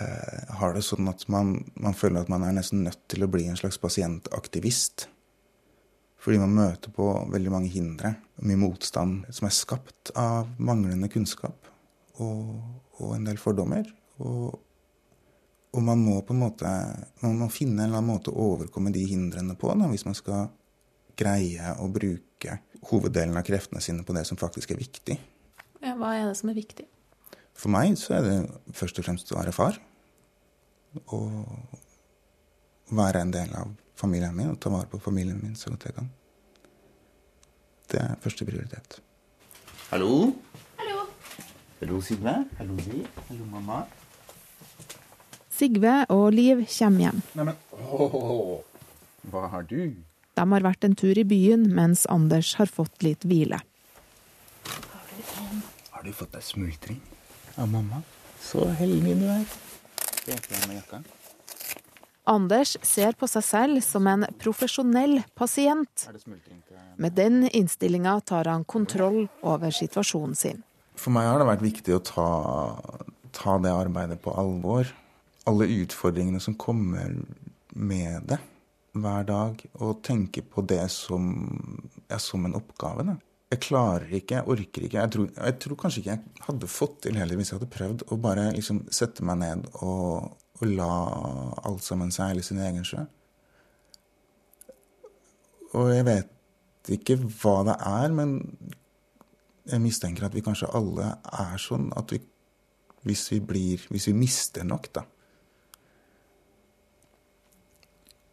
eh, 0.02 0.56
har 0.60 0.74
det 0.76 0.84
sånn 0.86 1.10
at 1.12 1.26
man, 1.32 1.56
man 1.76 1.96
føler 1.98 2.24
at 2.24 2.32
man 2.32 2.46
er 2.46 2.56
nesten 2.58 2.86
nødt 2.86 3.04
til 3.12 3.26
å 3.26 3.32
bli 3.32 3.48
en 3.50 3.60
slags 3.60 3.80
pasientaktivist. 3.82 5.08
Fordi 6.18 6.42
man 6.42 6.56
møter 6.58 6.92
på 6.92 7.08
veldig 7.32 7.54
mange 7.54 7.72
hindre, 7.72 8.16
mye 8.44 8.60
motstand 8.60 9.28
som 9.34 9.48
er 9.48 9.56
skapt 9.56 10.12
av 10.18 10.50
manglende 10.58 11.10
kunnskap 11.14 11.70
og, 12.24 12.56
og 12.98 13.14
en 13.16 13.28
del 13.30 13.40
fordommer. 13.40 13.88
Og, 14.18 14.58
og, 15.72 15.82
man 15.86 16.02
må 16.02 16.18
på 16.26 16.34
en 16.34 16.42
måte 16.42 16.72
man 17.22 17.38
må 17.38 17.52
finne 17.54 17.84
en 17.84 17.92
eller 17.92 18.02
annen 18.02 18.16
måte 18.16 18.34
å 18.34 18.50
overkomme 18.56 18.92
de 18.92 19.06
hindrene 19.08 19.56
på 19.60 19.70
da, 19.72 19.90
hvis 19.92 20.08
man 20.10 20.18
skal 20.18 20.50
greie 21.18 21.74
å 21.82 21.88
bruke 21.90 22.60
hoveddelen 22.90 23.38
av 23.38 23.46
kreftene 23.46 23.82
sine 23.82 24.06
på 24.06 24.16
det 24.18 24.26
som 24.30 24.40
faktisk 24.40 24.74
er 24.74 24.82
viktig. 24.82 25.18
Ja, 25.82 25.94
hva 25.98 26.16
er 26.18 26.28
det 26.30 26.38
som 26.40 26.50
er 26.52 26.58
viktig? 26.58 26.90
For 27.58 27.74
meg 27.74 27.98
så 27.98 28.20
er 28.20 28.26
det 28.26 28.38
først 28.78 29.00
og 29.02 29.08
fremst 29.08 29.32
å 29.34 29.40
være 29.40 29.54
far. 29.56 29.80
Og 31.14 31.32
være 32.94 33.24
en 33.26 33.34
del 33.34 33.54
av 33.58 33.74
familien 33.98 34.36
min 34.38 34.54
og 34.54 34.60
ta 34.62 34.72
vare 34.72 34.90
på 34.92 35.02
familien 35.02 35.40
min 35.42 35.58
så 35.58 35.74
godt 35.74 35.88
jeg 35.90 35.98
kan. 35.98 36.12
Det 37.92 38.00
er 38.04 38.20
første 38.22 38.46
prioritet. 38.46 39.00
Hallo? 39.90 40.36
Hallo, 41.80 42.02
Sigve. 42.02 42.34
Hallo, 42.58 42.76
Liv. 42.88 43.08
Hallo, 43.30 43.46
mamma. 43.52 43.84
Sigve 45.54 46.06
og 46.14 46.32
Liv 46.34 46.64
kommer 46.70 47.08
hjem. 47.08 47.22
Neimen, 47.38 47.58
hva 49.32 49.44
har 49.54 49.66
du? 49.70 49.80
De 50.38 50.46
har 50.54 50.66
vært 50.66 50.86
en 50.86 50.98
tur 50.98 51.18
i 51.18 51.26
byen 51.26 51.66
mens 51.74 52.06
Anders 52.14 52.54
har 52.60 52.70
fått 52.70 53.02
litt 53.06 53.26
hvile. 53.26 53.62
Har 55.94 56.06
du 56.06 56.14
fått 56.14 56.36
deg 56.38 56.46
smultring 56.46 57.02
av 57.58 57.70
mamma? 57.72 58.02
Så 58.42 58.66
heldig 58.80 59.16
du 59.20 59.26
er. 59.32 59.46
Anders 62.28 62.76
ser 62.84 63.16
på 63.16 63.28
seg 63.32 63.46
selv 63.46 63.84
som 63.86 64.08
en 64.12 64.26
profesjonell 64.42 65.22
pasient. 65.38 66.08
Med 67.00 67.16
den 67.16 67.46
innstillinga 67.48 68.20
tar 68.28 68.50
han 68.52 68.66
kontroll 68.68 69.28
over 69.42 69.72
situasjonen 69.72 70.36
sin. 70.36 70.64
For 70.98 71.14
meg 71.14 71.30
har 71.30 71.40
det 71.40 71.48
vært 71.48 71.64
viktig 71.64 71.96
å 71.96 72.04
ta, 72.04 72.30
ta 73.32 73.58
det 73.64 73.72
arbeidet 73.72 74.20
på 74.24 74.34
alvor. 74.36 74.90
Alle 75.48 75.70
utfordringene 75.84 76.42
som 76.44 76.58
kommer 76.60 77.16
med 77.72 78.28
det. 78.34 78.42
hver 78.98 79.24
dag 79.28 79.60
og 79.78 80.00
tenke 80.02 80.42
på 80.42 80.64
det 80.66 80.88
som, 80.90 81.28
ja, 82.10 82.18
som 82.18 82.46
en 82.48 82.56
oppgave. 82.58 83.04
Da. 83.06 83.14
Jeg 83.48 83.62
klarer 83.64 84.10
ikke, 84.12 84.42
jeg 84.42 84.52
orker 84.52 84.86
ikke. 84.86 85.00
Jeg 85.00 85.12
tror, 85.14 85.28
jeg 85.32 85.60
tror, 85.64 85.78
kanskje 85.80 86.02
ikke 86.02 86.16
jeg 86.16 86.48
hadde 86.50 86.68
fått 86.68 86.98
til 87.06 87.20
heller 87.20 87.40
hvis 87.40 87.54
jeg 87.54 87.62
hadde 87.62 87.72
prøvd 87.72 88.04
å 88.12 88.18
bare 88.20 88.50
liksom 88.58 88.82
sette 88.92 89.24
meg 89.28 89.40
ned 89.40 89.70
og, 89.80 90.34
og 90.60 90.66
la 90.68 90.90
alt 91.70 91.86
sammen 91.86 92.12
seile 92.12 92.44
sin 92.44 92.60
egen 92.60 92.84
sjø. 92.88 93.06
Og 95.80 95.94
jeg 95.94 96.08
vet 96.08 96.92
ikke 96.92 97.18
hva 97.20 97.62
det 97.68 97.78
er, 97.88 98.12
men 98.16 98.36
jeg 99.68 99.84
mistenker 99.84 100.28
at 100.28 100.36
vi 100.36 100.44
kanskje 100.44 100.72
alle 100.76 101.14
er 101.28 101.56
sånn 101.60 101.90
at 102.00 102.12
vi, 102.12 102.20
hvis 103.08 103.26
vi 103.32 103.40
blir 103.44 103.88
Hvis 103.92 104.08
vi 104.10 104.14
mister 104.16 104.68
nok, 104.68 104.92
da, 104.96 105.06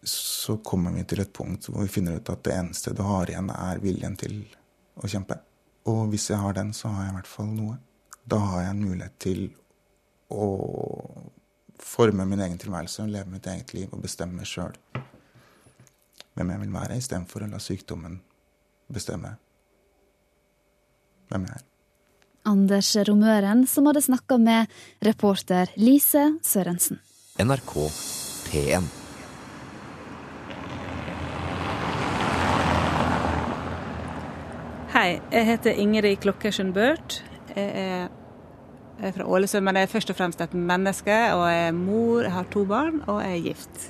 så 0.05 0.59
kommer 0.59 0.93
vi 0.93 1.07
til 1.09 1.23
et 1.23 1.33
punkt 1.33 1.71
hvor 1.71 1.87
vi 1.87 1.93
finner 1.93 2.19
ut 2.19 2.31
at 2.31 2.43
det 2.45 2.59
eneste 2.59 2.93
du 2.95 3.03
har 3.07 3.31
igjen, 3.31 3.51
er 3.51 3.83
viljen 3.83 4.19
til 4.21 4.43
å 4.97 5.11
kjempe. 5.11 5.39
Og 5.91 6.07
hvis 6.13 6.31
jeg 6.31 6.41
har 6.41 6.57
den, 6.57 6.73
så 6.73 6.93
har 6.93 7.07
jeg 7.07 7.15
i 7.15 7.17
hvert 7.19 7.31
fall 7.31 7.51
noe. 7.53 7.79
Da 8.25 8.39
har 8.41 8.65
jeg 8.65 8.75
en 8.75 8.85
mulighet 8.85 9.19
til 9.21 9.43
å 10.33 10.47
forme 11.85 12.25
min 12.29 12.41
egen 12.41 12.59
tilværelse, 12.61 13.07
leve 13.11 13.35
mitt 13.35 13.47
eget 13.51 13.75
liv 13.77 13.93
og 13.93 14.03
bestemme 14.05 14.47
sjøl 14.49 14.73
hvem 16.35 16.51
jeg 16.51 16.63
vil 16.65 16.73
være, 16.75 16.97
istedenfor 16.99 17.45
å 17.45 17.51
la 17.53 17.61
sykdommen 17.63 18.17
bestemme 18.91 19.37
hvem 21.31 21.47
jeg 21.47 21.61
er. 21.61 21.69
Anders 22.51 22.91
Romøren, 23.09 23.65
som 23.71 23.87
hadde 23.89 24.03
snakka 24.05 24.37
med 24.43 24.75
reporter 25.07 25.71
Lise 25.81 26.27
Sørensen. 26.45 27.01
NRK 27.41 27.73
P1. 28.51 29.04
Hei, 35.05 35.19
jeg 35.29 35.45
heter 35.45 35.79
Ingrid 35.83 36.15
Klokkersen 36.23 36.71
Børt. 36.73 37.19
Jeg 37.53 37.73
er, 37.77 39.11
fra 39.13 39.27
Ålesund, 39.29 39.67
men 39.67 39.77
jeg 39.77 39.85
er 39.85 39.91
først 39.93 40.13
og 40.15 40.17
fremst 40.17 40.41
et 40.41 40.55
menneske. 40.57 41.17
Og 41.35 41.43
jeg 41.45 41.67
er 41.67 41.75
mor, 41.77 42.23
jeg 42.25 42.33
har 42.33 42.47
to 42.49 42.63
barn, 42.65 43.03
og 43.05 43.19
jeg 43.21 43.35
er 43.35 43.43
gift. 43.51 43.83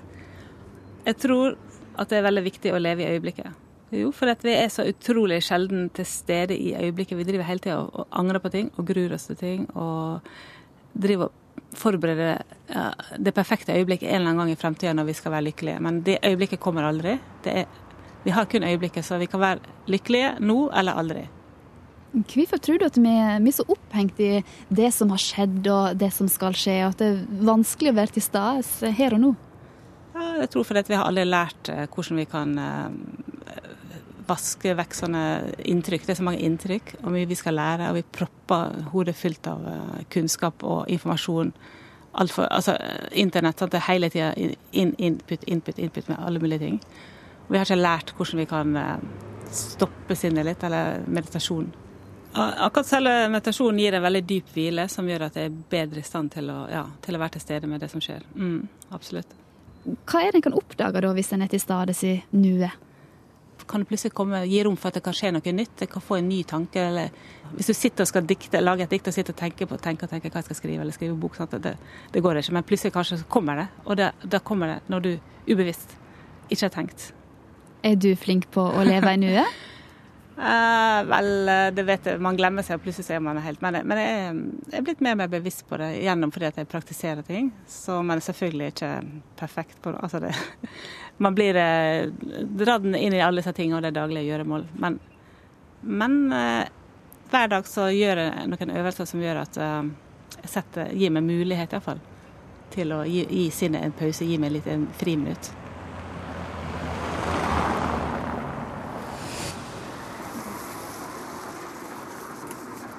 Jeg 1.07 1.20
tror 1.22 1.55
at 2.03 2.11
det 2.11 2.18
er 2.18 2.27
veldig 2.27 2.42
viktig 2.48 2.72
å 2.74 2.81
leve 2.83 3.05
i 3.05 3.12
øyeblikket. 3.12 3.62
Jo, 3.94 4.11
for 4.11 4.35
vi 4.42 4.57
er 4.59 4.74
så 4.74 4.88
utrolig 4.90 5.38
sjelden 5.46 5.87
til 5.94 6.11
stede 6.11 6.59
i 6.59 6.74
øyeblikket. 6.74 7.20
Vi 7.20 7.29
driver 7.31 7.46
hele 7.46 7.62
tida 7.62 7.79
og 7.85 8.11
angrer 8.11 8.42
på 8.42 8.50
ting 8.57 8.74
og 8.74 8.90
gruer 8.90 9.14
oss 9.14 9.31
til 9.31 9.38
ting. 9.38 9.70
Og 9.79 10.18
driver 10.98 11.31
og 11.31 11.79
forbereder 11.79 12.42
det 13.22 13.37
perfekte 13.38 13.79
øyeblikket 13.79 14.11
en 14.11 14.16
eller 14.16 14.33
annen 14.33 14.48
gang 14.48 14.57
i 14.57 14.59
fremtida 14.59 14.98
når 14.98 15.12
vi 15.12 15.18
skal 15.20 15.38
være 15.38 15.53
lykkelige. 15.53 15.79
Men 15.79 16.03
det 16.03 16.18
øyeblikket 16.27 16.66
kommer 16.66 16.90
aldri. 16.90 17.20
Det 17.46 17.59
er 17.62 17.83
vi 18.24 18.34
har 18.34 18.48
kun 18.50 18.64
øyeblikket, 18.64 19.04
så 19.04 19.18
vi 19.20 19.28
kan 19.30 19.42
være 19.42 19.74
lykkelige 19.90 20.37
nå 20.40 20.58
eller 20.72 21.00
aldri. 21.00 21.24
Hvorfor 22.14 22.60
tror 22.62 22.78
du 22.78 22.84
at 22.87 22.96
vi, 22.96 23.10
er 23.10 23.50
så 23.52 23.64
opphengt 23.68 24.20
i 24.22 24.42
det 24.70 24.92
som 24.94 25.10
har 25.10 25.18
skjedd 25.18 25.66
og 25.66 25.98
det 25.98 26.12
som 26.14 26.28
skal 26.30 26.54
skje, 26.54 26.76
og 26.84 26.94
at 26.94 27.02
det 27.02 27.08
er 27.10 27.46
vanskelig 27.48 27.90
å 27.90 27.98
være 27.98 28.14
til 28.14 28.26
stede 28.28 28.92
her 28.94 29.16
og 29.16 29.22
nå? 29.24 29.32
Ja, 30.14 30.28
jeg 30.44 30.52
tror 30.52 30.66
fordi 30.68 30.84
vi 30.92 30.98
har 30.98 31.08
aldri 31.10 31.24
lært 31.26 31.70
eh, 31.72 31.88
hvordan 31.90 32.20
vi 32.20 32.26
kan 32.30 32.52
eh, 32.62 33.64
vaske 34.28 34.76
vekk 34.78 34.94
sånne 34.94 35.22
inntrykk. 35.66 36.04
Det 36.06 36.14
er 36.14 36.20
så 36.20 36.26
mange 36.26 36.44
inntrykk, 36.46 36.94
og 37.02 37.10
mye 37.16 37.26
vi 37.26 37.38
skal 37.38 37.58
lære. 37.58 37.90
Og 37.90 37.98
vi 37.98 38.04
propper 38.20 38.84
hodet 38.92 39.16
fylt 39.18 39.50
av 39.50 39.66
eh, 39.72 40.04
kunnskap 40.14 40.62
og 40.62 40.87
informasjon. 40.94 41.50
For, 42.30 42.46
altså, 42.46 42.76
internett 43.10 43.58
sant? 43.58 43.74
det 43.74 43.80
er 43.80 43.88
hele 43.88 44.10
tida 44.14 44.30
in, 44.38 44.94
input, 45.02 45.42
input, 45.50 45.82
input 45.82 46.12
med 46.12 46.22
alle 46.22 46.38
mulige 46.38 46.62
ting. 46.62 46.78
Vi 47.48 47.59
har 47.59 47.66
ikke 47.66 47.80
lært 47.80 48.12
hvordan 48.16 48.40
vi 48.40 48.46
kan 48.50 48.76
eh, 48.80 49.09
stoppe 49.54 50.16
sinnet 50.16 50.46
litt, 50.48 50.62
eller 50.64 51.04
meditasjon. 51.07 51.72
Akkurat 52.35 52.88
selve 52.88 53.12
meditasjonen 53.30 53.78
gir 53.78 53.94
en 53.94 54.02
veldig 54.02 54.22
dyp 54.26 54.48
hvile, 54.57 54.88
som 54.90 55.07
gjør 55.07 55.28
at 55.28 55.37
jeg 55.38 55.52
er 55.52 55.59
bedre 55.70 56.02
i 56.02 56.07
stand 56.07 56.33
til 56.35 56.48
å, 56.50 56.64
ja, 56.70 56.83
til 57.04 57.14
å 57.14 57.20
være 57.22 57.37
til 57.37 57.44
stede 57.44 57.70
med 57.70 57.85
det 57.85 57.92
som 57.92 58.02
skjer. 58.02 58.24
Mm, 58.35 58.64
absolutt. 58.96 59.37
Hva 59.85 60.24
er 60.24 60.33
det 60.33 60.40
en 60.40 60.46
kan 60.48 60.59
oppdage 60.59 61.04
da, 61.04 61.12
hvis 61.14 61.30
en 61.37 61.44
er 61.44 61.52
til 61.52 61.62
stede 61.62 61.94
i 62.09 62.16
nuet? 62.35 62.83
Kan 63.70 63.80
det 63.80 63.88
plutselig 63.88 64.12
komme, 64.16 64.42
gi 64.50 64.59
rom 64.66 64.74
for 64.76 64.90
at 64.90 64.98
det 64.98 65.04
kan 65.07 65.14
skje 65.16 65.30
noe 65.33 65.52
nytt? 65.54 65.85
Jeg 65.85 65.92
kan 65.92 66.02
få 66.04 66.18
en 66.18 66.28
ny 66.28 66.42
tanke. 66.44 66.83
eller 66.90 67.14
Hvis 67.54 67.70
du 67.70 67.74
sitter 67.76 68.04
og 68.04 68.11
skal 68.11 68.26
dikte, 68.28 68.61
lage 68.61 68.85
et 68.85 68.90
dikt 68.92 69.09
og 69.09 69.14
sitter 69.14 69.33
og 69.33 69.38
tenker 69.38 69.70
på 69.70 69.78
tenker, 69.80 70.11
tenker 70.11 70.33
hva 70.33 70.42
jeg 70.42 70.50
skal 70.50 70.59
skrive, 70.59 70.83
eller 70.83 70.96
skrive 70.96 71.16
bok, 71.16 71.38
sant? 71.38 71.54
Det, 71.62 71.76
det 72.12 72.22
går 72.24 72.42
ikke. 72.42 72.57
Men 72.59 72.66
plutselig 72.66 72.92
kanskje 72.92 73.22
kommer 73.30 73.62
det. 73.62 73.68
Og 73.87 74.02
da 74.35 74.42
kommer 74.42 74.74
det 74.74 74.80
når 74.92 75.07
du 75.07 75.12
ubevisst 75.48 75.96
ikke 76.50 76.66
har 76.66 76.74
tenkt. 76.74 77.12
Er 77.84 77.96
du 78.00 78.14
flink 78.16 78.48
på 78.54 78.62
å 78.64 78.84
leve 78.86 79.12
i 79.12 79.20
nuet? 79.20 79.56
eh, 80.50 81.00
vel, 81.04 81.30
eh, 81.52 81.66
det 81.76 81.84
vet 81.84 82.06
jeg. 82.08 82.20
Man 82.24 82.38
glemmer 82.38 82.64
seg, 82.64 82.78
og 82.78 82.86
plutselig 82.86 83.18
er 83.18 83.24
man 83.24 83.40
helt 83.44 83.60
med 83.60 83.76
det. 83.76 83.82
men 83.84 84.00
jeg, 84.00 84.36
jeg, 84.70 84.78
er 84.78 84.86
blitt 84.86 85.02
mer 85.04 85.18
og 85.18 85.20
mer 85.20 85.32
bevisst 85.34 85.66
på 85.68 85.76
det 85.82 85.90
gjennom 86.00 86.32
fordi 86.32 86.48
at 86.48 86.60
jeg 86.62 86.70
praktiserer 86.70 87.26
ting. 87.26 87.50
Så, 87.68 87.98
men 88.02 88.24
selvfølgelig 88.24 88.70
ikke 88.72 88.92
perfekt 89.36 89.82
på. 89.84 89.92
Altså 90.00 90.22
det 90.24 90.32
man 91.24 91.36
blir 91.36 91.56
eh, 91.60 92.06
dratt 92.62 92.84
inn 92.84 93.14
i 93.14 93.20
alle 93.20 93.42
disse 93.42 93.52
tingene 93.52 93.78
og 93.78 93.84
det 93.84 93.92
daglige 93.98 94.30
gjøremål. 94.30 94.64
Men, 94.80 94.98
men 95.80 96.16
eh, 96.32 96.72
hver 97.30 97.52
dag 97.52 97.68
så 97.68 97.90
gjør 97.92 98.22
jeg 98.22 98.48
noen 98.48 98.72
øvelser 98.78 99.08
som 99.10 99.22
gjør 99.22 99.42
at 99.44 99.60
eh, 99.60 99.92
jeg 100.40 100.54
setter, 100.56 100.94
gir 100.96 101.12
meg 101.12 101.28
mulighet 101.28 101.76
iallfall 101.76 102.00
til 102.74 102.96
å 102.96 103.04
gi, 103.06 103.22
gi 103.28 103.44
sinnet 103.54 103.84
en 103.84 103.94
pause, 103.94 104.26
gi 104.26 104.40
meg 104.40 104.56
litt 104.56 104.72
en 104.72 104.88
friminutt. 104.98 105.52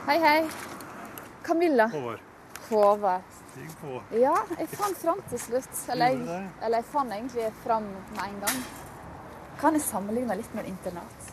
Hei, 0.06 0.20
hei. 0.20 0.48
Camilla. 1.44 1.88
Håvard. 1.88 2.20
Håvard. 2.70 3.22
Stig 3.52 3.70
på. 3.82 4.02
Ja, 4.14 4.36
jeg 4.60 4.68
fant 4.70 4.98
fram 5.02 5.22
til 5.32 5.40
slutt. 5.42 5.80
Eller 5.90 6.12
jeg, 6.14 6.42
eller 6.62 6.84
jeg 6.84 6.86
fant 6.92 7.14
egentlig 7.16 7.48
fram 7.64 7.88
med 7.90 8.20
en 8.28 8.36
gang. 8.44 8.60
Kan 9.58 9.74
jeg 9.74 9.82
sammenligne 9.82 10.36
litt 10.38 10.54
med 10.54 10.70
internat? 10.70 11.32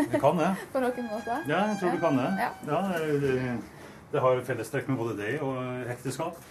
Jeg 0.00 0.18
kan 0.18 0.40
det. 0.42 0.48
På 0.72 0.82
noen 0.82 1.06
måte? 1.12 1.36
Ja, 1.46 1.60
jeg 1.68 1.76
tror 1.78 1.94
du 1.94 2.02
kan 2.02 2.18
det. 2.18 2.26
Ja. 2.42 2.48
Ja, 2.66 2.80
det, 3.22 3.36
det 4.10 4.24
har 4.24 4.42
fellestrekk 4.50 4.90
med 4.90 4.98
både 5.04 5.14
det 5.20 5.36
og 5.38 5.60
ekteskap. 5.94 6.42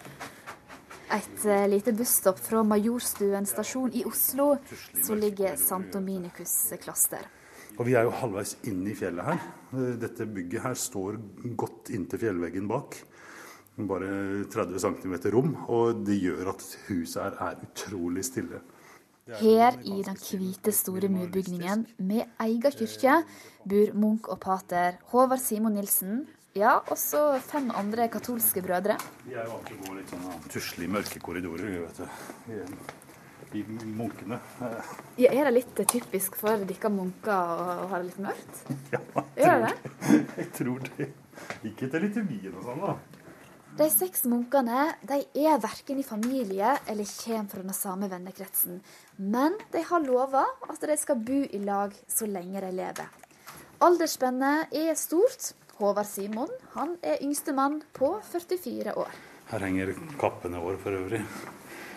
Et 1.20 1.44
uh, 1.44 1.66
lite 1.68 1.92
busstopp 2.00 2.40
fra 2.46 2.64
Majorstuen 2.64 3.50
stasjon 3.50 3.92
i 3.92 4.06
Oslo, 4.08 4.54
så 5.04 5.20
ligger 5.20 5.60
St. 5.60 5.84
Dominikus 5.92 6.56
klaster. 6.80 7.28
Og 7.80 7.88
vi 7.88 7.96
er 7.96 8.04
jo 8.04 8.12
halvveis 8.12 8.58
inne 8.68 8.92
i 8.92 8.98
fjellet 8.98 9.24
her. 9.24 9.44
Dette 10.02 10.28
bygget 10.28 10.66
her 10.66 10.76
står 10.76 11.16
godt 11.60 11.94
inntil 11.96 12.20
fjellveggen 12.20 12.68
bak. 12.68 12.98
Bare 13.80 14.10
30 14.52 14.82
cm 14.84 15.14
rom, 15.32 15.54
og 15.72 16.02
det 16.04 16.18
gjør 16.20 16.52
at 16.52 16.66
huset 16.90 17.22
her 17.24 17.38
er 17.46 17.62
utrolig 17.64 18.26
stille. 18.28 18.60
Her 19.40 19.78
i 19.86 20.02
den 20.04 20.18
hvite, 20.18 20.74
store 20.76 21.08
murbygningen 21.08 21.86
med 22.02 22.26
egen 22.44 22.76
kirke 22.76 23.22
bor 23.70 23.94
munk 23.96 24.28
og 24.34 24.40
pater 24.44 24.98
Håvard 25.14 25.40
Simon 25.40 25.78
Nilsen, 25.78 26.26
ja, 26.58 26.80
også 26.90 27.38
fem 27.46 27.70
andre 27.78 28.10
katolske 28.12 28.64
brødre. 28.66 28.98
Vi 29.24 29.38
er 29.38 29.46
jo 29.46 29.60
alltid 29.60 29.86
gå 29.86 29.96
litt 29.96 30.12
sånn 30.12 30.50
tusle 30.50 30.88
i 30.88 30.92
mørke 30.92 31.22
korridorer, 31.24 31.86
vet 31.86 32.02
du 32.02 33.09
de 33.52 33.64
munkene. 33.98 34.40
Ja, 35.20 35.32
er 35.32 35.50
det 35.50 35.54
litt 35.56 35.80
typisk 35.90 36.38
for 36.40 36.62
dere 36.70 36.92
munker 36.94 37.34
å 37.34 37.88
ha 37.92 38.00
det 38.00 38.10
litt 38.10 38.20
mørkt? 38.24 38.60
Ja, 39.40 39.56
jeg 39.56 39.56
tror, 39.56 39.64
det? 39.64 40.28
Jeg 40.38 40.52
tror 40.58 40.84
det. 40.90 41.08
Ikke 41.70 41.88
til 41.90 42.04
liturgien 42.04 42.58
og 42.60 42.66
sånn, 42.68 42.84
da. 42.84 42.98
De 43.80 43.86
seks 43.94 44.26
munkene 44.28 44.90
de 45.08 45.22
er 45.40 45.62
verken 45.64 46.02
i 46.02 46.04
familie 46.04 46.74
eller 46.90 47.08
kommer 47.22 47.52
fra 47.54 47.62
den 47.64 47.78
samme 47.78 48.10
vennekretsen. 48.12 48.82
Men 49.16 49.56
de 49.72 49.84
har 49.88 50.04
lova 50.04 50.44
at 50.68 50.84
de 50.84 50.98
skal 51.00 51.22
bo 51.24 51.40
i 51.46 51.62
lag 51.64 51.96
så 52.10 52.28
lenge 52.28 52.60
de 52.66 52.74
lever. 52.76 53.08
Aldersspennet 53.86 54.76
er 54.76 54.98
stort. 55.00 55.54
Håvard 55.80 56.10
Simon 56.10 56.50
han 56.74 56.98
er 57.00 57.22
yngste 57.24 57.54
mann 57.56 57.78
på 57.96 58.18
44 58.34 58.98
år. 59.00 59.14
Her 59.54 59.64
henger 59.64 59.94
kappene 60.20 60.60
våre 60.60 60.82
for 60.82 60.98
øvrig 60.98 61.22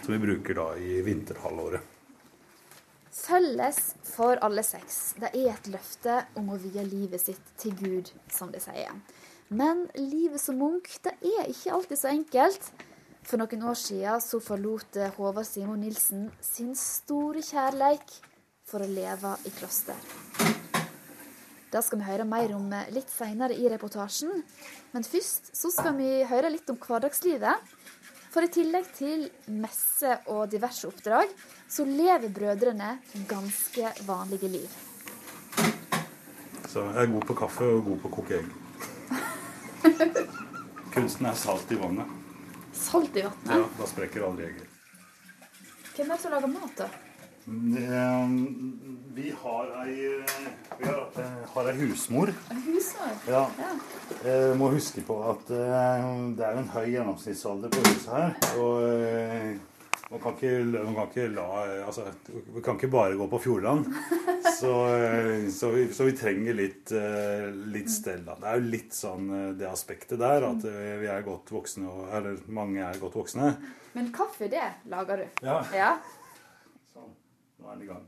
som 0.03 0.13
vi 0.15 0.19
bruker 0.19 0.55
da 0.59 0.69
i 0.77 1.01
vinterhalvåret. 1.03 1.81
Felles 3.13 3.95
for 4.09 4.41
alle 4.43 4.65
seks. 4.67 5.15
Det 5.21 5.31
er 5.37 5.53
et 5.53 5.69
løfte 5.71 6.23
om 6.41 6.49
å 6.51 6.59
vie 6.61 6.83
livet 6.87 7.21
sitt 7.21 7.53
til 7.61 7.77
Gud, 7.79 8.09
som 8.33 8.51
de 8.53 8.61
sier. 8.63 8.97
Men 9.53 9.85
livet 9.99 10.41
som 10.41 10.57
munk 10.59 10.89
det 11.05 11.13
er 11.21 11.51
ikke 11.53 11.75
alltid 11.77 12.01
så 12.01 12.11
enkelt. 12.13 12.71
For 13.23 13.39
noen 13.39 13.67
år 13.69 13.79
siden 13.79 14.25
så 14.25 14.41
forlot 14.43 14.99
Håvard 15.19 15.47
Simon 15.47 15.85
Nilsen 15.85 16.31
sin 16.43 16.73
store 16.79 17.45
kjærleik 17.45 18.17
for 18.67 18.83
å 18.83 18.89
leve 18.89 19.37
i 19.47 19.53
kloster. 19.55 19.99
Det 21.73 21.81
skal 21.85 22.01
vi 22.01 22.09
høre 22.09 22.27
mer 22.29 22.53
om 22.57 22.67
litt 22.93 23.09
seinere 23.13 23.55
i 23.57 23.69
reportasjen. 23.73 24.43
Men 24.93 25.07
først 25.07 25.55
så 25.57 25.71
skal 25.73 25.95
vi 25.97 26.11
høre 26.29 26.51
litt 26.53 26.69
om 26.73 26.81
hverdagslivet. 26.81 27.73
For 28.33 28.47
i 28.47 28.49
tillegg 28.49 28.87
til 28.97 29.27
messe 29.61 30.15
og 30.33 30.47
diverse 30.53 30.89
oppdrag, 30.89 31.29
så 31.69 31.85
lever 31.85 32.33
brødrene 32.33 32.95
ganske 33.29 33.91
vanlige 34.07 34.49
liv. 34.49 34.79
Så 36.73 36.87
jeg 36.87 37.03
er 37.03 37.13
god 37.13 37.27
på 37.29 37.37
kaffe 37.37 37.69
og 37.69 37.85
god 37.91 37.99
på 38.01 38.09
å 38.09 38.15
koke 38.15 38.39
egg. 38.41 38.49
Kunsten 40.95 41.29
er 41.29 41.37
salt 41.37 41.73
i 41.73 41.81
vannet. 41.81 42.09
Salt 42.73 43.17
i 43.21 43.27
vannet. 43.27 43.53
Ja, 43.53 43.67
Da 43.77 43.89
sprekker 43.91 44.25
aldri 44.25 44.49
egget. 44.49 44.69
Hvem 45.93 46.09
er 46.09 46.17
det 46.17 46.23
som 46.23 46.33
lager 46.33 46.49
mat, 46.49 46.73
da? 46.79 46.89
Eh, 47.47 48.29
Vi 49.15 49.35
har 49.43 49.87
ei, 49.87 50.25
vi 50.79 50.85
har, 50.87 51.09
eh, 51.19 51.49
har 51.55 51.69
ei 51.69 51.75
husmor. 51.77 52.31
Husmor? 52.49 53.11
Ja. 53.29 53.43
Jeg 54.25 54.55
må 54.57 54.71
huske 54.73 55.03
på 55.05 55.17
at 55.29 55.51
eh, 55.51 56.07
det 56.39 56.47
er 56.47 56.61
en 56.61 56.71
høy 56.73 56.87
gjennomsnittsalder 56.95 57.69
på 57.75 57.83
huset 57.91 58.09
her. 58.15 58.33
Og 58.57 58.87
eh, 58.87 59.59
man 60.13 60.23
kan 60.23 60.39
ikke, 60.39 60.55
man 60.87 60.95
kan 60.97 61.11
ikke 61.11 61.27
la 61.35 61.49
Altså, 61.85 62.07
vi 62.55 62.63
kan 62.65 62.79
ikke 62.79 62.93
bare 62.95 63.19
gå 63.21 63.27
på 63.35 63.43
Fjordland. 63.49 63.91
Så, 64.63 64.73
eh, 64.95 65.49
så, 65.51 65.71
vi, 65.75 65.85
så 65.95 66.05
vi 66.07 66.13
trenger 66.15 66.55
litt, 66.55 66.93
eh, 66.95 67.49
litt 67.73 67.91
stell. 67.91 68.23
Det 68.23 68.47
er 68.47 68.61
jo 68.61 68.69
litt 68.71 68.95
sånn 68.95 69.29
eh, 69.35 69.53
det 69.59 69.67
aspektet 69.67 70.21
der 70.23 70.45
at 70.47 70.65
eh, 70.69 70.97
vi 71.03 71.09
er 71.11 71.25
godt 71.27 71.51
voksne, 71.51 71.89
eller 72.15 72.39
mange 72.47 72.85
er 72.85 73.01
godt 73.03 73.17
voksne. 73.19 73.53
Men 73.97 74.13
kaffe, 74.15 74.47
det 74.53 74.69
lager 74.93 75.25
du? 75.25 75.47
Ja. 75.49 75.57
ja. 75.75 75.93
Nå 77.63 77.71
er 77.71 77.79
den 77.79 77.87
i 77.87 77.91
gang. 77.93 78.03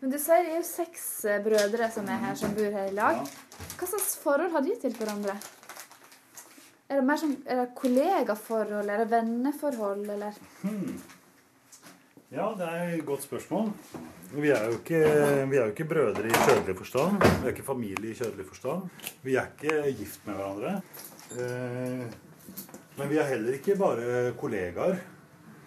Men 0.00 0.12
du 0.14 0.18
sier 0.22 0.44
det 0.46 0.52
er 0.54 0.60
jo 0.60 0.66
seks 0.66 1.04
eh, 1.26 1.40
brødre 1.44 1.88
som 1.92 2.08
er 2.08 2.20
her, 2.22 2.34
som 2.38 2.52
bor 2.56 2.70
her 2.72 2.88
i 2.88 2.94
lag. 2.96 3.18
Hva 3.76 3.88
slags 3.90 4.14
forhold 4.22 4.54
har 4.54 4.64
de 4.64 4.76
til 4.80 4.94
hverandre? 4.96 5.34
Er 6.88 7.00
det 7.02 7.04
mer 7.04 7.20
som 7.20 7.34
er 7.44 7.58
det 7.60 7.66
kollegaforhold, 7.76 8.88
er 8.88 9.02
det 9.02 9.08
venneforhold, 9.10 10.06
eller? 10.14 10.38
Hmm. 10.62 10.94
Ja, 12.32 12.46
det 12.56 12.68
er 12.68 12.94
et 12.94 13.04
godt 13.08 13.26
spørsmål. 13.26 13.68
Vi 14.32 14.50
er 14.52 14.64
jo 14.68 14.78
ikke, 14.78 15.02
vi 15.50 15.56
er 15.58 15.62
jo 15.66 15.74
ikke 15.74 15.88
brødre 15.88 16.24
i 16.28 16.32
kjødelig 16.46 16.76
forstand. 16.78 17.20
Vi 17.24 17.48
er 17.48 17.52
ikke 17.54 17.66
familie 17.66 18.10
i 18.12 18.16
kjødelig 18.16 18.46
forstand. 18.48 18.88
Vi 19.24 19.36
er 19.40 19.52
ikke 19.52 19.92
gift 19.98 20.26
med 20.28 20.36
hverandre. 20.40 20.74
Eh, 21.36 22.18
Men 22.98 23.10
vi 23.12 23.18
er 23.20 23.28
heller 23.30 23.56
ikke 23.60 23.76
bare 23.80 24.32
kollegaer. 24.40 24.96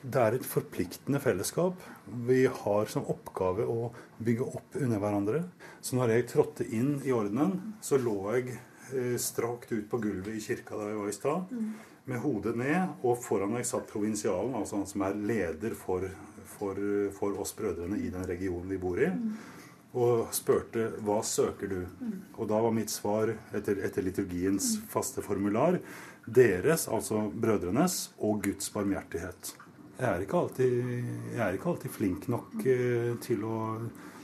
Det 0.02 0.22
er 0.22 0.36
et 0.36 0.48
forpliktende 0.48 1.22
fellesskap. 1.22 1.78
Vi 2.26 2.44
har 2.50 2.90
som 2.90 3.06
oppgave 3.12 3.68
å 3.70 3.92
bygge 4.18 4.48
opp 4.50 4.78
under 4.80 5.02
hverandre. 5.02 5.44
Så 5.82 5.98
når 5.98 6.16
jeg 6.16 6.28
trådte 6.32 6.66
inn 6.66 6.96
i 7.06 7.14
ordenen, 7.14 7.76
så 7.86 8.00
lå 8.02 8.18
jeg 8.34 8.58
eh, 8.96 9.16
strakt 9.22 9.72
ut 9.76 9.88
på 9.92 10.02
gulvet 10.02 10.34
i 10.36 10.44
kirka 10.44 10.80
der 10.80 10.94
jeg 10.94 11.02
var 11.04 11.12
i 11.12 11.18
stad 11.18 11.56
med 12.10 12.22
hodet 12.24 12.56
ned, 12.58 12.98
og 13.06 13.20
foran 13.22 13.54
meg 13.54 13.66
satt 13.68 13.90
provinsialen, 13.92 14.56
altså 14.58 14.80
han 14.80 14.90
som 14.90 15.04
er 15.06 15.18
leder 15.18 15.76
for, 15.78 16.08
for, 16.58 16.78
for 17.18 17.42
oss 17.42 17.54
brødrene 17.58 18.00
i 18.02 18.10
den 18.14 18.26
regionen 18.28 18.70
vi 18.72 18.80
bor 18.82 19.00
i, 19.02 19.10
og 19.92 20.32
spurte 20.36 20.88
hva 21.06 21.20
søker 21.28 21.72
du? 21.72 21.80
Og 22.40 22.48
da 22.50 22.62
var 22.64 22.74
mitt 22.76 22.92
svar 22.94 23.34
etter, 23.54 23.84
etter 23.86 24.06
liturgiens 24.08 24.78
faste 24.90 25.24
formular 25.24 25.78
deres, 26.26 26.88
altså 26.88 27.28
brødrenes, 27.34 28.14
og 28.18 28.44
Guds 28.46 28.72
barmhjertighet. 28.74 29.54
Jeg 30.02 30.10
er 30.10 30.24
ikke 30.24 30.40
alltid, 30.40 30.78
er 31.38 31.54
ikke 31.54 31.68
alltid 31.70 31.92
flink 31.94 32.24
nok 32.34 32.64
eh, 32.66 33.12
til 33.22 33.44
å, 33.46 33.58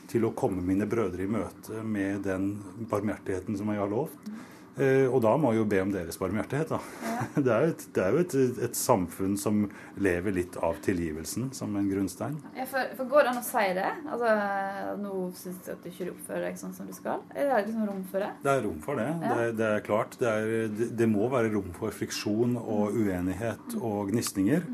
til 0.10 0.24
å 0.26 0.32
komme 0.34 0.63
mine 0.66 0.88
brødre 0.90 1.22
i 1.22 1.30
møte 1.30 1.84
med 1.86 2.24
den 2.26 2.48
barmhjertigheten 2.90 3.60
som 3.60 3.70
jeg 3.70 3.84
har 3.84 3.92
lovt. 3.92 4.32
Eh, 4.78 5.08
og 5.10 5.22
da 5.26 5.32
må 5.42 5.52
jeg 5.54 5.63
jo 5.63 5.68
be 5.72 5.80
om 5.82 5.92
deres 5.94 6.20
barmhjertighet. 6.22 6.70
Da. 6.70 6.80
Det 7.48 7.54
er 7.54 7.63
jo, 7.66 7.72
et, 7.74 7.84
det 7.94 8.02
er 8.04 8.13
jo 8.13 8.20
et, 8.22 8.34
et 8.68 8.78
samfunn 8.78 9.36
som 9.42 9.63
lever 10.02 10.36
litt 10.36 10.58
av 10.63 10.78
tilgivelsen 10.86 11.50
som 11.56 11.74
en 11.78 11.88
grunnstein. 11.90 12.36
Ja, 12.58 12.66
for, 12.70 12.94
for 12.98 13.10
Går 13.10 13.26
det 13.26 13.32
an 13.32 13.40
å 13.42 13.46
si 13.46 13.66
det? 13.78 13.90
Altså, 14.06 14.32
Nå 15.02 15.13
syns 15.38 15.68
jeg 15.70 15.78
at 15.78 15.84
du 15.86 15.90
ikke 15.90 16.10
oppfører 16.13 16.48
deg 16.48 16.60
sånn 16.62 16.76
som 16.78 16.90
du 16.90 16.94
skal. 16.96 17.26
Er 17.34 17.50
det 17.50 17.60
liksom 17.68 17.88
rom 17.90 18.06
for 18.12 18.26
det? 18.26 18.32
Det 18.46 18.54
er 18.54 18.63
rom 18.68 18.80
for 18.86 19.02
det. 19.02 19.10
Ja. 19.10 19.34
Det, 19.40 19.50
det 19.58 19.70
er 19.72 19.86
klart. 19.86 20.18
Det, 20.22 20.34
er, 20.34 20.72
det, 20.78 20.90
det 21.02 21.10
må 21.10 21.30
være 21.34 21.54
rom 21.56 21.70
for 21.78 21.94
friksjon 21.94 22.58
og 22.62 22.98
uenighet 22.98 23.78
og 23.82 24.12
gnisninger. 24.13 24.66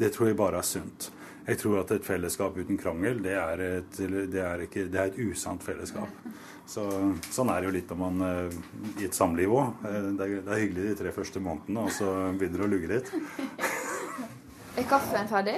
Det 0.00 0.12
tror 0.16 0.30
jeg 0.30 0.40
bare 0.40 0.60
er 0.62 0.70
sunt. 0.70 1.10
Jeg 1.50 1.58
tror 1.58 1.80
at 1.80 1.90
et 1.94 2.04
fellesskap 2.06 2.56
uten 2.56 2.78
krangel, 2.78 3.20
det 3.24 3.34
er 3.34 3.62
et, 3.64 3.96
det 3.98 4.42
er 4.44 4.64
ikke, 4.66 4.86
det 4.92 5.00
er 5.00 5.10
et 5.10 5.20
usant 5.30 5.62
fellesskap. 5.64 6.12
Så, 6.70 6.84
sånn 7.34 7.50
er 7.50 7.62
det 7.62 7.66
jo 7.66 7.74
litt 7.74 7.90
når 7.90 7.98
man 7.98 8.20
eh, 8.22 8.58
i 9.00 9.08
et 9.08 9.16
samliv 9.16 9.49
òg. 9.56 9.72
Det, 9.82 9.90
er- 9.96 10.42
det 10.46 10.52
er 10.54 10.60
hyggelig 10.62 10.84
de 10.90 10.94
tre 11.02 11.12
første 11.14 11.40
månedene, 11.42 11.84
og 11.86 11.92
så 11.96 12.06
begynner 12.38 12.62
det 12.62 12.66
å 12.68 12.72
lugge 12.74 12.90
litt. 12.94 13.10
Er 14.78 14.86
kaffen 14.86 15.26
ferdig 15.28 15.56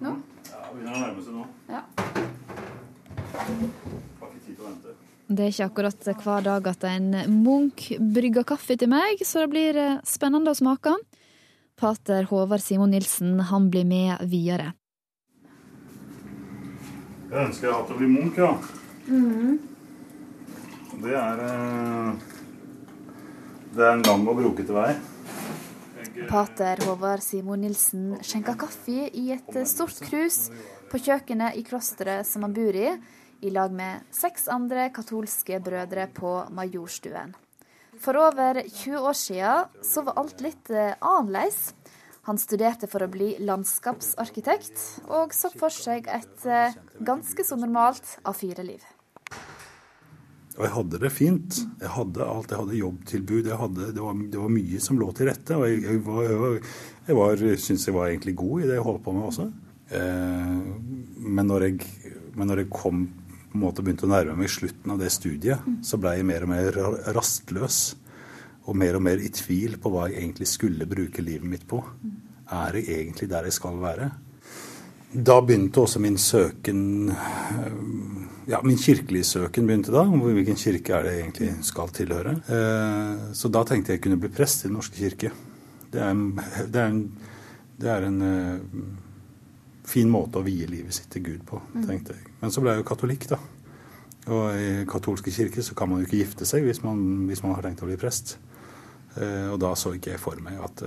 nå? 0.00 0.12
Ja, 0.46 0.60
begynner 0.70 0.94
å 0.94 1.00
nærme 1.02 1.24
seg 1.26 1.34
nå. 1.34 1.44
Ja. 1.68 1.80
Har 3.36 4.30
ikke 4.30 4.44
tid 4.46 4.54
til 4.54 4.62
å 4.62 4.68
vente. 4.70 4.94
Det 5.26 5.42
er 5.42 5.50
ikke 5.50 5.66
akkurat 5.66 6.08
hver 6.22 6.44
dag 6.46 6.68
at 6.70 6.84
en 6.86 7.08
munk 7.42 7.88
brygger 8.14 8.46
kaffe 8.46 8.76
til 8.78 8.88
meg, 8.92 9.18
så 9.26 9.42
det 9.42 9.50
blir 9.50 9.80
eh, 9.82 9.96
spennende 10.06 10.52
å 10.54 10.58
smake. 10.58 10.92
Pater 11.76 12.28
Håvard 12.30 12.62
Simon 12.62 12.94
Nilsen 12.94 13.34
han 13.50 13.66
blir 13.74 13.84
med 13.84 14.22
videre. 14.30 14.70
Jeg 17.26 17.40
ønsker 17.48 17.66
jeg 17.66 17.74
hadde 17.74 17.92
å 17.92 17.98
bli 17.98 18.08
munk, 18.14 18.38
ja. 18.38 18.52
Det 21.02 21.12
er 21.18 21.42
eh, 21.44 22.10
Det 23.76 23.84
er 23.84 23.92
en 23.92 24.06
lang 24.08 24.22
og 24.24 24.38
brokete 24.38 24.72
vei. 24.72 24.94
Pater 26.30 26.80
Håvard 26.86 27.20
Simon 27.20 27.60
Nilsen 27.60 28.14
skjenker 28.24 28.56
kaffe 28.56 29.10
i 29.12 29.26
et 29.34 29.58
stort 29.68 29.98
krus 30.06 30.46
på 30.88 31.00
kjøkkenet 31.04 31.58
i 31.60 31.64
klosteret 31.66 32.24
som 32.24 32.46
han 32.46 32.54
bor 32.56 32.72
i, 32.72 32.94
i 33.44 33.52
lag 33.52 33.74
med 33.76 34.06
seks 34.16 34.48
andre 34.48 34.88
katolske 34.96 35.60
brødre 35.60 36.08
på 36.16 36.32
Majorstuen. 36.56 37.36
For 38.00 38.16
over 38.16 38.62
20 38.64 38.96
år 38.96 39.20
siden 39.20 39.84
så 39.84 40.06
var 40.08 40.22
alt 40.22 40.40
litt 40.44 40.72
eh, 40.72 40.96
annerledes. 40.96 41.74
Han 42.30 42.40
studerte 42.40 42.88
for 42.88 43.04
å 43.04 43.12
bli 43.12 43.34
landskapsarkitekt, 43.44 45.04
og 45.12 45.36
så 45.36 45.52
for 45.52 45.72
seg 45.72 46.08
et 46.08 46.48
eh, 46.48 46.80
ganske 47.04 47.44
så 47.44 47.60
normalt 47.60 48.16
A4-liv. 48.24 48.95
Og 50.56 50.64
jeg 50.64 50.72
hadde 50.72 51.00
det 51.02 51.12
fint. 51.12 51.58
Jeg 51.82 51.92
hadde 51.92 52.24
alt. 52.24 52.52
Jeg 52.52 52.62
hadde 52.62 52.78
jobbtilbud. 52.80 53.50
Jeg 53.50 53.60
hadde, 53.60 53.90
det, 53.92 54.00
var, 54.02 54.16
det 54.32 54.40
var 54.40 54.54
mye 54.54 54.80
som 54.80 55.00
lå 55.00 55.10
til 55.16 55.28
rette. 55.28 55.58
Og 55.58 55.68
jeg, 55.68 55.82
jeg, 55.84 56.00
var, 56.06 56.30
jeg, 56.30 57.18
var, 57.18 57.44
jeg 57.50 57.60
syntes 57.60 57.86
jeg 57.90 57.96
var 57.96 58.08
egentlig 58.08 58.36
god 58.40 58.62
i 58.62 58.70
det 58.70 58.78
jeg 58.78 58.86
holdt 58.86 59.04
på 59.04 59.14
med 59.16 59.28
også. 59.28 59.46
Eh, 59.96 60.56
men, 61.26 61.44
når 61.44 61.68
jeg, 61.68 61.90
men 62.34 62.50
når 62.50 62.64
jeg 62.64 62.72
kom 62.72 63.04
på 63.06 63.58
en 63.58 63.64
måte 63.66 63.84
begynte 63.84 64.08
å 64.08 64.12
nærme 64.12 64.36
meg 64.36 64.52
slutten 64.52 64.92
av 64.92 65.00
det 65.00 65.12
studiet, 65.12 65.68
så 65.84 66.00
ble 66.00 66.16
jeg 66.18 66.28
mer 66.28 66.44
og 66.44 66.52
mer 66.52 66.80
rastløs. 67.16 67.80
Og 68.66 68.76
mer 68.80 68.96
og 68.98 69.04
mer 69.06 69.20
i 69.22 69.28
tvil 69.30 69.76
på 69.78 69.92
hva 69.92 70.08
jeg 70.08 70.22
egentlig 70.24 70.48
skulle 70.50 70.88
bruke 70.90 71.22
livet 71.22 71.46
mitt 71.46 71.68
på. 71.68 71.84
Er 72.56 72.80
jeg 72.80 72.96
egentlig 72.96 73.28
der 73.30 73.46
jeg 73.46 73.54
skal 73.54 73.76
være? 73.84 74.08
Da 75.12 75.36
begynte 75.44 75.84
også 75.84 76.00
min 76.02 76.16
søken 76.20 77.12
eh, 77.12 78.15
Ja, 78.46 78.60
min 78.62 78.78
kirkelige 78.78 79.24
søken 79.26 79.66
begynte 79.66 79.90
da. 79.90 80.04
om 80.06 80.20
Hvilken 80.22 80.54
kirke 80.58 80.94
er 80.94 81.02
det 81.06 81.14
jeg 81.16 81.22
egentlig 81.24 81.48
skal 81.66 81.88
tilhøre? 81.94 82.36
Eh, 82.46 83.32
Så 83.34 83.50
da 83.50 83.64
tenkte 83.66 83.92
jeg 83.96 84.02
kunne 84.04 84.20
bli 84.22 84.28
prest 84.30 84.64
i 84.64 84.68
Den 84.68 84.76
norske 84.78 84.96
kirke. 85.00 85.32
Det 85.90 86.00
er 86.02 86.10
en, 86.12 86.36
det 86.70 86.76
er 86.82 86.86
en, 86.92 87.00
det 87.80 87.90
er 87.90 88.06
en 88.06 88.22
eh, 88.22 88.86
fin 89.86 90.10
måte 90.10 90.38
å 90.38 90.46
vie 90.46 90.66
livet 90.70 90.94
sitt 90.94 91.10
til 91.10 91.22
Gud 91.26 91.42
på, 91.46 91.60
tenkte 91.86 92.14
jeg. 92.14 92.30
Men 92.40 92.50
så 92.54 92.62
ble 92.62 92.74
jeg 92.74 92.82
jo 92.84 92.88
katolikk, 92.88 93.26
da. 93.34 93.38
Og 94.26 94.56
i 94.58 94.70
katolske 94.90 95.30
kirker 95.30 95.62
så 95.62 95.74
kan 95.78 95.88
man 95.90 96.00
jo 96.02 96.06
ikke 96.08 96.18
gifte 96.24 96.46
seg 96.46 96.64
hvis 96.66 96.82
man, 96.82 97.26
hvis 97.28 97.42
man 97.44 97.54
har 97.54 97.62
tenkt 97.66 97.82
å 97.82 97.90
bli 97.90 97.98
prest. 97.98 98.36
Eh, 99.18 99.50
Og 99.50 99.58
da 99.62 99.74
så 99.74 99.94
ikke 99.94 100.14
jeg 100.14 100.22
for 100.22 100.38
meg 100.42 100.58
at, 100.62 100.82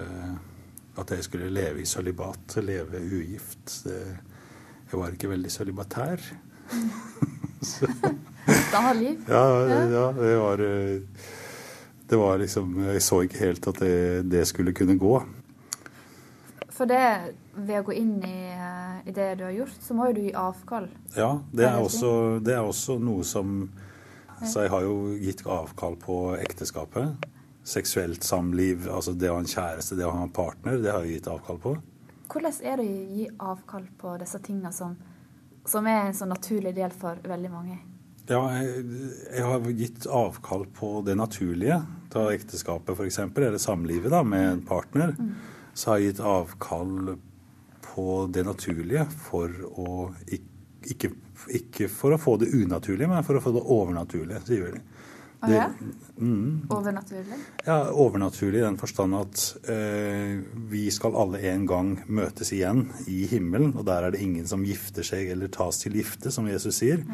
at 1.00 1.12
jeg 1.12 1.28
skulle 1.28 1.52
leve 1.52 1.82
i 1.84 1.88
sølibat, 1.88 2.56
leve 2.63 3.04
ugift. 3.04 3.82
Jeg 3.86 4.95
var 5.00 5.12
ikke 5.12 5.32
veldig 5.36 5.52
sølibatær. 5.52 6.24
Så- 7.62 7.88
har 8.79 8.93
liv. 8.93 9.23
ja, 9.27 9.43
ja, 9.67 10.12
det 10.12 10.36
var 10.38 10.60
eh, 10.60 11.01
Det 12.10 12.17
var 12.17 12.38
liksom 12.38 12.79
Jeg 12.88 13.01
så 13.01 13.21
ikke 13.21 13.38
helt 13.43 13.67
at 13.67 13.79
det, 13.84 14.23
det 14.32 14.47
skulle 14.47 14.73
kunne 14.73 14.97
gå. 14.97 15.19
For 16.79 16.88
det, 16.88 17.36
ved 17.60 17.82
å 17.82 17.84
gå 17.89 17.93
inn 17.99 18.15
i, 18.23 18.39
i 19.05 19.12
det 19.12 19.34
du 19.36 19.43
har 19.43 19.51
gjort, 19.51 19.75
så 19.84 19.93
må 19.97 20.08
jo 20.10 20.15
du 20.15 20.21
gi 20.23 20.32
avkall. 20.32 20.88
Ja, 21.17 21.34
det 21.51 21.65
er 21.67 21.75
også, 21.84 22.39
det 22.39 22.55
er 22.55 22.63
også 22.63 22.95
noe 23.03 23.25
som 23.27 23.69
Så 24.39 24.63
jeg 24.63 24.71
har 24.71 24.86
jo 24.86 25.12
gitt 25.19 25.43
avkall 25.43 25.97
på 25.99 26.17
ekteskapet. 26.39 27.27
Seksuelt 27.67 28.23
samliv, 28.23 28.88
altså 28.88 29.12
det 29.12 29.27
å 29.27 29.36
ha 29.36 29.41
en 29.43 29.51
kjæreste, 29.51 29.97
det 29.99 30.08
å 30.08 30.13
ha 30.15 30.23
en 30.23 30.32
partner, 30.32 30.79
det 30.79 30.93
har 30.93 31.03
jeg 31.03 31.19
gitt 31.19 31.27
avkall 31.27 31.60
på. 31.60 31.73
Hvordan 32.32 32.55
er 32.63 32.79
det 32.79 32.86
å 32.88 33.17
gi 33.17 33.27
avkall 33.51 33.89
på 33.99 34.15
disse 34.21 34.39
tingene 34.45 34.71
som, 34.73 34.95
som 35.69 35.88
er 35.88 36.08
en 36.08 36.17
sånn 36.17 36.34
naturlig 36.34 36.73
del 36.77 36.93
for 36.95 37.19
veldig 37.29 37.51
mange? 37.53 37.77
Ja, 38.29 38.41
jeg, 38.53 38.84
jeg 39.34 39.45
har 39.45 39.71
gitt 39.73 40.05
avkall 40.05 40.67
på 40.77 40.99
det 41.05 41.15
naturlige. 41.17 41.79
Ta 42.13 42.27
ekteskapet 42.34 42.97
f.eks., 42.97 43.19
eller 43.25 43.62
samlivet 43.62 44.13
da, 44.13 44.21
med 44.23 44.45
en 44.51 44.62
partner. 44.65 45.15
så 45.73 45.91
har 45.91 45.99
jeg 45.99 46.13
gitt 46.13 46.21
avkall 46.25 47.15
på 47.89 48.27
det 48.34 48.43
naturlige 48.45 49.05
for 49.29 49.53
å 49.69 49.95
ikke, 50.27 50.45
ikke, 50.93 51.12
ikke 51.58 51.89
for 51.91 52.13
å 52.13 52.21
få 52.21 52.38
det 52.41 52.51
unaturlige, 52.53 53.10
men 53.10 53.25
for 53.25 53.39
å 53.39 53.43
få 53.43 53.53
det 53.55 53.65
overnaturlige, 53.65 54.43
sier 54.45 54.77
de. 54.77 54.84
Å 55.39 55.49
ja? 55.52 55.67
mm, 56.17 56.67
Overnaturlig? 56.75 57.38
ja, 57.63 57.78
overnaturlig 57.95 58.60
i 58.60 58.63
den 58.65 58.78
forstand 58.82 59.15
at 59.15 59.43
eh, 59.71 60.41
vi 60.67 60.82
skal 60.91 61.15
alle 61.15 61.39
en 61.54 61.63
gang 61.69 61.93
møtes 62.12 62.52
igjen 62.56 62.89
i 63.08 63.21
himmelen, 63.32 63.71
og 63.80 63.86
der 63.88 64.04
er 64.04 64.15
det 64.15 64.19
ingen 64.25 64.49
som 64.49 64.65
gifter 64.67 65.06
seg 65.08 65.32
eller 65.32 65.47
tas 65.56 65.80
til 65.80 65.95
gifte, 65.95 66.34
som 66.36 66.49
Jesus 66.52 66.82
sier. 66.82 67.06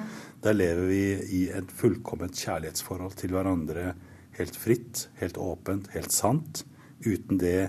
Der 0.42 0.58
lever 0.58 0.90
vi 0.90 1.04
i 1.38 1.44
et 1.54 1.70
fullkomment 1.70 2.34
kjærlighetsforhold 2.34 3.14
til 3.22 3.38
hverandre 3.38 3.92
helt 4.40 4.58
fritt, 4.58 5.08
helt 5.22 5.38
åpent, 5.38 5.94
helt 5.94 6.12
sant. 6.12 6.66
Uten 7.06 7.38
det 7.38 7.60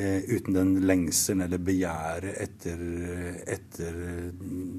eh, 0.00 0.24
uten 0.32 0.56
den 0.56 0.74
lengselen 0.88 1.44
eller 1.44 1.60
begjæret 1.60 2.40
etter, 2.40 2.84
etter 3.44 4.04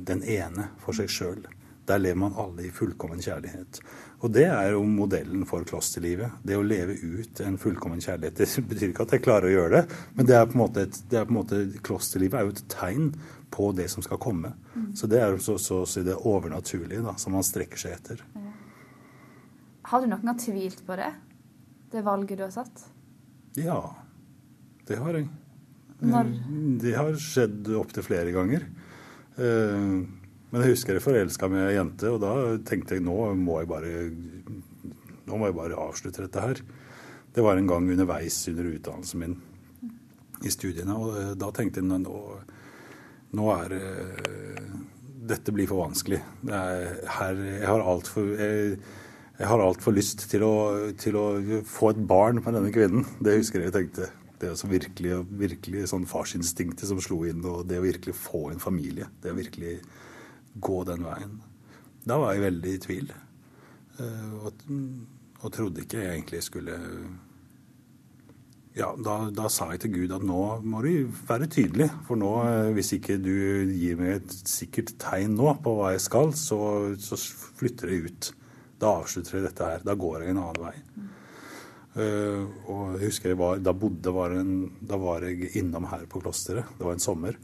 den 0.09 0.25
ene 0.25 0.71
for 0.81 0.97
seg 0.97 1.13
sjøl. 1.13 1.45
Der 1.89 2.01
lever 2.01 2.19
man 2.23 2.37
alle 2.39 2.67
i 2.67 2.73
fullkommen 2.73 3.21
kjærlighet. 3.21 3.81
Og 4.21 4.29
det 4.29 4.45
er 4.45 4.75
jo 4.75 4.83
modellen 4.85 5.47
for 5.49 5.65
klosterlivet. 5.65 6.37
Det 6.45 6.57
å 6.57 6.65
leve 6.65 6.93
ut 6.93 7.41
en 7.41 7.57
fullkommen 7.61 8.01
kjærlighet. 8.03 8.37
Det 8.37 8.65
betyr 8.69 8.91
ikke 8.91 9.07
at 9.07 9.15
jeg 9.15 9.23
klarer 9.25 9.49
å 9.49 9.55
gjøre 9.55 9.79
det, 9.79 9.99
men 10.17 10.29
det 10.29 10.35
er 10.37 10.45
på 10.45 10.57
en 10.57 10.61
måte, 10.61 10.85
et, 10.85 10.99
det 11.09 11.17
er 11.17 11.25
på 11.25 11.33
en 11.33 11.39
måte 11.39 11.61
klosterlivet 11.81 12.37
er 12.37 12.45
jo 12.45 12.53
et 12.53 12.63
tegn 12.69 13.09
på 13.51 13.71
det 13.75 13.89
som 13.91 14.05
skal 14.05 14.21
komme. 14.21 14.53
Så 14.95 15.09
det 15.11 15.23
er 15.23 15.35
så, 15.43 15.57
så 15.59 15.81
å 15.83 15.89
si 15.89 16.05
det 16.05 16.15
overnaturlige 16.15 17.03
da, 17.03 17.17
som 17.19 17.33
man 17.35 17.45
strekker 17.45 17.81
seg 17.81 17.97
etter. 17.97 18.21
Har 19.89 20.01
du 20.01 20.07
noen 20.07 20.29
gang 20.29 20.39
tvilt 20.39 20.85
på 20.87 20.95
det? 20.99 21.09
Det 21.91 22.05
valget 22.05 22.39
du 22.39 22.45
har 22.45 22.53
satt? 22.53 22.85
Ja, 23.59 23.81
det 24.87 25.01
har 25.01 25.17
jeg. 25.17 25.27
Når? 26.01 26.29
Det 26.81 26.93
har 26.95 27.17
skjedd 27.19 27.67
opptil 27.77 28.05
flere 28.05 28.31
ganger. 28.33 28.63
Eh, 29.35 29.97
Men 30.51 30.65
jeg 30.65 30.75
husker 30.75 30.97
jeg 30.97 31.03
forelska 31.05 31.47
meg 31.51 31.63
i 31.63 31.69
ei 31.71 31.77
jente, 31.77 32.11
og 32.11 32.19
da 32.23 32.33
tenkte 32.67 32.97
jeg 32.97 33.05
nå 33.05 33.17
må 33.39 33.61
jeg 33.61 33.71
bare 33.71 33.91
nå 35.27 35.37
må 35.39 35.47
jeg 35.47 35.57
bare 35.57 35.79
avslutte 35.79 36.25
dette 36.25 36.43
her. 36.43 36.61
Det 37.31 37.43
var 37.45 37.55
en 37.55 37.69
gang 37.69 37.87
underveis 37.87 38.41
under 38.51 38.67
utdannelsen 38.73 39.21
min 39.21 39.37
i 40.43 40.51
studiene, 40.51 40.95
og 40.97 41.19
eh, 41.19 41.35
da 41.39 41.51
tenkte 41.55 41.79
jeg 41.79 41.87
nå, 41.87 42.17
nå 43.37 43.51
er 43.55 43.77
eh, 43.77 44.65
Dette 45.31 45.53
blir 45.53 45.67
for 45.69 45.83
vanskelig. 45.83 46.17
Er, 46.49 46.95
her, 47.19 47.37
jeg 47.45 47.67
har 47.69 47.83
altfor 47.85 48.31
jeg, 48.33 48.79
jeg 49.37 49.47
har 49.47 49.93
lyst 49.93 50.23
til 50.31 50.43
å, 50.43 50.55
til 50.99 51.15
å 51.15 51.25
få 51.69 51.91
et 51.93 52.01
barn 52.09 52.41
med 52.41 52.57
denne 52.57 52.71
kvinnen. 52.73 53.05
Det 53.21 53.37
husker 53.37 53.61
jeg 53.61 53.69
jeg 53.69 53.75
tenkte. 53.75 54.09
Det 54.41 54.49
er 54.49 54.71
virkelig, 54.71 55.19
virkelig 55.37 55.85
sånn 55.93 56.07
farsinstinktet 56.09 56.89
som 56.89 56.99
slo 57.05 57.21
inn, 57.29 57.45
og 57.45 57.67
det 57.69 57.77
å 57.77 57.85
virkelig 57.85 58.17
få 58.17 58.47
en 58.49 58.61
familie. 58.61 59.07
Det 59.21 59.29
er 59.29 59.37
virkelig 59.37 59.75
gå 60.59 60.83
den 60.87 61.03
veien. 61.07 61.39
Da 62.05 62.17
var 62.17 62.33
jeg 62.33 62.45
veldig 62.47 62.71
i 62.73 62.81
tvil. 62.85 63.11
Eh, 63.99 64.31
Og, 64.41 64.63
og 65.41 65.51
trodde 65.53 65.83
ikke 65.83 66.01
jeg 66.01 66.15
egentlig 66.15 66.43
skulle 66.43 66.77
Ja, 68.73 68.93
da, 68.95 69.29
da 69.35 69.49
sa 69.51 69.67
jeg 69.73 69.81
til 69.83 69.91
Gud 69.97 70.13
at 70.15 70.23
nå 70.23 70.41
må 70.63 70.81
du 70.81 71.09
være 71.27 71.49
tydelig. 71.51 71.89
For 72.07 72.15
nå, 72.15 72.31
eh, 72.47 72.69
hvis 72.77 72.93
ikke 72.95 73.17
du 73.19 73.33
gir 73.67 73.97
meg 73.99 74.21
et 74.21 74.35
sikkert 74.47 74.93
tegn 75.01 75.35
nå 75.35 75.51
på 75.63 75.73
hva 75.75 75.91
jeg 75.91 76.05
skal, 76.05 76.31
så, 76.33 76.59
så 76.95 77.19
flytter 77.59 77.91
jeg 77.91 78.05
ut. 78.07 78.31
Da 78.79 78.95
avslutter 79.01 79.37
jeg 79.37 79.49
dette 79.49 79.67
her. 79.73 79.83
Da 79.85 79.97
går 79.99 80.23
jeg 80.23 80.33
en 80.33 80.39
annen 80.45 80.63
vei. 80.63 80.77
Uh, 81.91 82.47
og 82.71 82.93
jeg 82.95 83.09
husker 83.09 83.33
jeg 83.33 83.37
var, 83.41 83.57
da 83.59 83.73
bodde 83.75 84.13
var 84.15 84.31
en, 84.39 84.51
Da 84.87 84.95
var 84.95 85.25
jeg 85.27 85.49
innom 85.59 85.89
her 85.91 86.05
på 86.07 86.21
klosteret. 86.23 86.69
Det 86.77 86.87
var 86.87 86.95
en 86.95 87.03
sommer. 87.03 87.35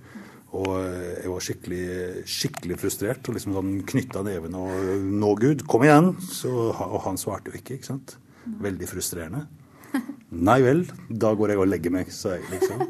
Og 0.56 0.70
eh, 0.80 1.24
jeg 1.24 1.32
var 1.34 1.44
skikkelig, 1.44 1.86
skikkelig 2.30 2.78
frustrert 2.80 3.28
og 3.28 3.36
liksom 3.36 3.56
sånn 3.58 3.74
knytta 3.90 4.24
neven 4.24 4.56
og 4.56 4.76
'Nå, 5.04 5.34
Gud, 5.42 5.66
kom 5.68 5.84
igjen!' 5.84 6.14
Så, 6.24 6.52
og 6.72 7.02
han 7.04 7.20
svarte 7.20 7.52
jo 7.52 7.60
ikke, 7.60 7.80
ikke 7.80 7.92
sant? 7.92 8.16
Veldig 8.48 8.88
frustrerende. 8.88 9.48
Nei 10.48 10.62
vel, 10.64 10.86
da 11.10 11.34
går 11.36 11.54
jeg 11.54 11.64
og 11.64 11.68
legger 11.68 11.94
meg, 11.94 12.14
sa 12.16 12.38
jeg 12.38 12.48
liksom. 12.54 12.88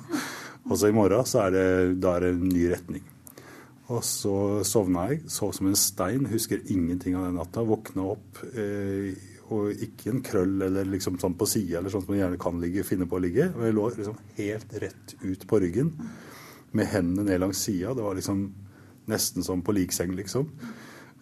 og 0.68 0.76
så 0.76 0.90
i 0.90 0.96
morgen 0.96 1.24
så 1.28 1.46
er 1.46 1.56
det, 1.56 1.66
da 2.04 2.16
er 2.16 2.26
det 2.26 2.34
en 2.36 2.46
ny 2.52 2.68
retning. 2.72 3.06
Og 3.90 4.04
så 4.06 4.34
sovna 4.66 5.08
jeg, 5.10 5.24
sov 5.32 5.50
som 5.56 5.66
en 5.66 5.78
stein, 5.78 6.28
husker 6.30 6.62
ingenting 6.70 7.16
av 7.18 7.26
den 7.26 7.40
natta. 7.40 7.64
Våkna 7.66 8.04
opp, 8.12 8.42
eh, 8.54 9.16
og 9.50 9.82
ikke 9.82 10.12
en 10.12 10.20
krøll 10.22 10.60
eller 10.62 10.86
liksom 10.86 11.16
sånn 11.18 11.34
på 11.34 11.48
sida, 11.50 11.80
eller 11.80 11.90
sånn 11.90 12.04
som 12.04 12.14
man 12.14 12.20
gjerne 12.20 12.38
kan 12.40 12.60
ligge, 12.62 12.86
finne 12.86 13.08
på 13.10 13.18
å 13.18 13.22
ligge. 13.24 13.48
Og 13.56 13.64
jeg 13.66 13.74
lå 13.74 13.86
liksom 13.96 14.20
helt 14.36 14.76
rett 14.84 15.16
ut 15.24 15.46
på 15.50 15.58
ryggen, 15.64 15.90
med 16.76 16.90
hendene 16.90 17.26
ned 17.26 17.40
langs 17.42 17.62
sida. 17.64 17.94
Det 17.94 18.04
var 18.04 18.18
liksom 18.18 18.44
nesten 19.10 19.44
som 19.44 19.62
på 19.62 19.74
likseng, 19.74 20.14
liksom. 20.18 20.50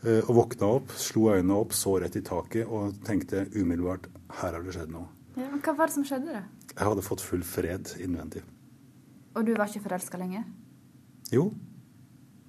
Eh, 0.04 0.20
og 0.24 0.34
våkna 0.42 0.72
opp, 0.78 0.92
slo 1.00 1.30
øynene 1.32 1.56
opp, 1.58 1.74
så 1.76 1.96
rett 2.02 2.18
i 2.18 2.24
taket 2.24 2.68
og 2.68 3.00
tenkte 3.06 3.46
umiddelbart 3.56 4.06
her 4.40 4.54
har 4.54 4.62
det 4.62 4.76
skjedd 4.76 4.92
noe. 4.94 5.08
Ja, 5.38 5.48
men 5.48 5.62
hva 5.62 5.74
var 5.78 5.90
det 5.90 5.96
som 5.96 6.06
skjedde, 6.06 6.34
da? 6.34 6.44
Jeg 6.74 6.84
hadde 6.84 7.06
fått 7.06 7.24
full 7.24 7.42
fred 7.46 7.94
innvendig. 8.02 8.44
Og 9.38 9.46
du 9.46 9.54
var 9.54 9.70
ikke 9.70 9.86
forelska 9.86 10.18
lenger? 10.20 10.46
Jo, 11.32 11.50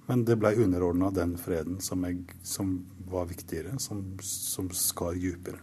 men 0.09 0.23
det 0.25 0.39
blei 0.41 0.55
underordna 0.57 1.11
den 1.13 1.35
freden 1.37 1.77
som, 1.85 2.01
jeg, 2.07 2.23
som 2.41 2.71
var 3.11 3.27
viktigere, 3.29 3.75
som, 3.81 4.01
som 4.25 4.69
skar 4.73 5.17
djupere. 5.17 5.61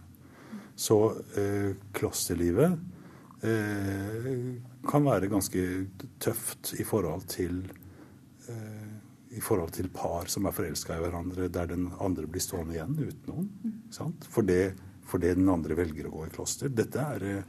Så 0.79 0.99
eh, 1.41 1.73
klosterlivet 1.97 2.77
kan 4.87 5.05
være 5.05 5.29
ganske 5.29 5.63
tøft 6.23 6.73
i 6.81 6.87
forhold 6.89 7.27
til 7.29 7.59
eh, 8.49 8.87
i 9.37 9.43
forhold 9.45 9.75
til 9.77 9.91
par 9.93 10.31
som 10.33 10.47
er 10.49 10.55
forelska 10.57 10.97
i 10.97 11.03
hverandre, 11.03 11.51
der 11.53 11.69
den 11.69 11.91
andre 12.01 12.25
blir 12.31 12.41
stående 12.41 12.77
igjen 12.79 12.95
uten 12.97 13.29
noen. 13.29 13.49
For 14.33 14.47
det, 14.47 14.77
fordi 15.07 15.35
den 15.37 15.51
andre 15.53 15.77
velger 15.77 16.09
å 16.09 16.15
gå 16.15 16.29
i 16.29 16.33
kloster. 16.33 16.73
Dette 16.73 17.03
er, 17.03 17.27
eh, 17.35 17.43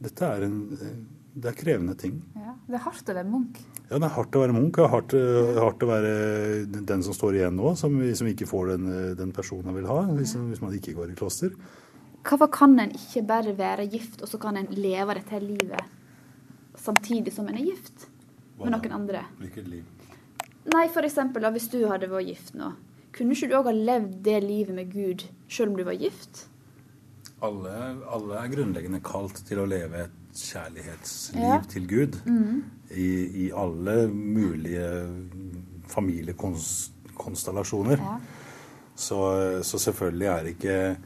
dette 0.00 0.28
er 0.28 0.46
en 0.46 0.60
eh, 0.76 1.00
det 1.30 1.50
er 1.52 1.56
krevende 1.58 1.94
ting. 1.94 2.16
Ja, 2.34 2.54
Det 2.66 2.74
er 2.74 2.82
hardt 2.84 3.10
å 3.10 3.14
være 3.14 3.28
munk. 3.30 3.58
Ja, 3.88 3.98
det 3.98 4.06
er 4.06 4.14
hardt 4.14 4.36
å 4.36 4.40
være 4.42 4.54
munk. 4.54 4.76
Det 4.76 4.84
er 4.84 4.90
hardt, 4.90 5.14
eh, 5.14 5.60
hardt 5.62 5.84
å 5.84 5.88
være 5.90 6.84
den 6.86 7.02
som 7.02 7.14
står 7.14 7.38
igjen 7.38 7.56
nå, 7.56 7.76
som, 7.76 7.94
som 8.14 8.26
ikke 8.30 8.48
får 8.50 8.72
den, 8.74 8.88
eh, 8.90 9.14
den 9.18 9.32
personen 9.32 9.70
han 9.70 9.74
vil 9.78 9.86
ha, 9.90 10.00
hvis, 10.16 10.34
hvis 10.34 10.62
man 10.62 10.74
ikke 10.74 10.94
går 10.98 11.12
i 11.12 11.18
kloster. 11.18 11.54
Hvorfor 12.26 12.46
kan 12.52 12.76
en 12.80 12.90
ikke 12.92 13.22
bare 13.26 13.54
være 13.58 13.86
gift, 13.90 14.20
og 14.22 14.28
så 14.28 14.38
kan 14.38 14.56
en 14.60 14.66
leve 14.76 15.14
dette 15.16 15.38
livet 15.40 15.80
samtidig 16.80 17.32
som 17.32 17.48
en 17.48 17.56
er 17.56 17.64
gift 17.64 18.06
med 18.60 18.70
noen 18.74 18.92
andre? 18.92 19.22
Hvilket 19.40 19.68
liv? 19.68 19.84
Nei, 20.70 20.86
eksempel 21.08 21.44
hvis 21.54 21.68
du 21.72 21.78
hadde 21.88 22.10
vært 22.12 22.26
gift 22.28 22.54
nå. 22.54 22.72
Kunne 23.16 23.32
ikke 23.34 23.48
du 23.50 23.56
òg 23.58 23.66
ha 23.70 23.74
levd 23.74 24.20
det 24.24 24.42
livet 24.44 24.74
med 24.76 24.92
Gud 24.92 25.24
selv 25.50 25.70
om 25.72 25.76
du 25.80 25.84
var 25.88 25.96
gift? 25.98 26.44
Alle, 27.42 27.72
alle 28.12 28.34
er 28.36 28.48
grunnleggende 28.52 29.00
kalt 29.02 29.40
til 29.48 29.58
å 29.62 29.66
leve 29.68 29.96
et 30.04 30.10
kjærlighetsliv 30.36 31.42
Ja. 31.42 31.60
til 31.68 31.86
Gud. 31.88 32.16
Mhm. 32.26 32.62
I, 32.90 33.46
I 33.46 33.50
alle 33.54 34.08
mulige 34.12 35.08
familiekonstellasjoner. 35.88 37.96
Ja. 38.02 38.16
Så, 38.94 39.16
så 39.64 39.78
selvfølgelig 39.78 40.26
er 40.26 40.42
det 40.44 40.50
ikke 40.58 40.96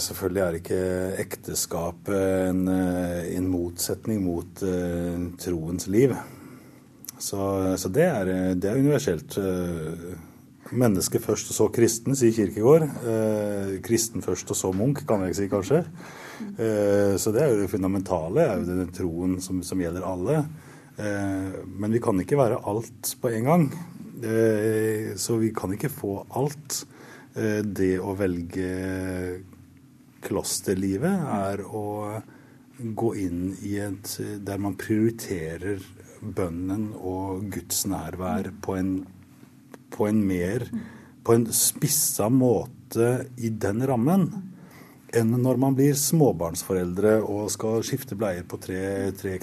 Selvfølgelig 0.00 0.42
er 0.42 0.56
ikke 0.60 0.80
ekteskapet 1.24 2.50
en, 2.52 2.64
eh, 2.70 3.34
en 3.36 3.48
motsetning 3.50 4.22
mot 4.24 4.62
uh, 4.62 5.26
troens 5.42 5.88
liv. 5.90 6.14
Så, 7.18 7.40
så 7.80 7.90
det, 7.92 8.04
er, 8.04 8.30
det 8.54 8.70
er 8.70 8.80
universelt. 8.80 9.38
Eh, 9.40 10.16
Menneske 10.74 11.20
først 11.22 11.52
og 11.52 11.56
så 11.56 11.66
kristen, 11.70 12.16
sier 12.18 12.34
Kirkegård. 12.34 12.86
Eh, 13.06 13.76
kristen 13.86 14.24
først 14.24 14.50
og 14.50 14.58
så 14.58 14.72
munk, 14.74 15.04
kan 15.06 15.22
jeg 15.26 15.36
si 15.38 15.48
kanskje. 15.50 15.84
Eh, 16.58 17.14
så 17.20 17.32
det 17.34 17.44
er 17.44 17.52
jo 17.52 17.60
det 17.62 17.70
fundamentale, 17.70 18.42
er 18.42 18.60
jo 18.60 18.80
den 18.82 18.94
troen 18.94 19.36
som, 19.44 19.62
som 19.66 19.80
gjelder 19.80 20.06
alle. 20.06 20.42
Eh, 20.98 21.62
men 21.70 21.94
vi 21.94 22.02
kan 22.02 22.18
ikke 22.20 22.40
være 22.40 22.60
alt 22.66 23.14
på 23.22 23.32
en 23.32 23.48
gang. 23.50 23.68
Eh, 24.26 25.14
så 25.20 25.38
vi 25.40 25.52
kan 25.54 25.72
ikke 25.76 25.92
få 25.92 26.18
alt. 26.36 26.82
Eh, 27.36 27.62
det 27.62 27.94
å 28.02 28.16
velge 28.18 28.72
klosterlivet 30.26 31.28
er 31.36 31.62
å 31.64 31.86
gå 32.76 33.12
inn 33.22 33.54
i 33.64 33.78
et 33.80 34.16
der 34.44 34.60
man 34.60 34.76
prioriterer 34.80 35.80
bønnen 36.20 36.90
og 36.96 37.46
Guds 37.52 37.86
nærvær 37.88 38.50
på 38.64 38.76
en, 38.76 38.92
på 39.94 40.08
en 40.10 40.20
mer 40.26 40.66
på 41.26 41.34
en 41.34 41.46
spissa 41.50 42.28
måte 42.30 43.26
i 43.42 43.50
den 43.50 43.82
rammen 43.88 44.28
enn 45.16 45.32
når 45.42 45.58
man 45.58 45.74
blir 45.78 45.96
småbarnsforeldre 45.98 47.16
og 47.24 47.48
skal 47.54 47.82
skifte 47.86 48.18
bleier 48.18 48.46
på 48.46 48.58
tre, 48.62 49.10
tre 49.16 49.36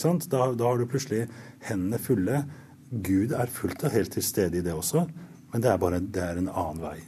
sant? 0.00 0.28
Da, 0.32 0.50
da 0.52 0.68
har 0.68 0.80
du 0.80 0.88
plutselig 0.90 1.26
hendene 1.68 2.00
fulle. 2.02 2.42
Gud 2.90 3.32
er 3.32 3.52
fullt 3.52 3.84
og 3.84 3.94
helt 3.94 4.12
til 4.16 4.24
stede 4.26 4.58
i 4.58 4.64
det 4.64 4.74
også, 4.74 5.06
men 5.52 5.64
det 5.64 5.70
er 5.70 5.80
bare 5.80 6.00
det 6.00 6.24
er 6.24 6.40
en 6.40 6.50
annen 6.52 6.82
vei. 6.82 6.98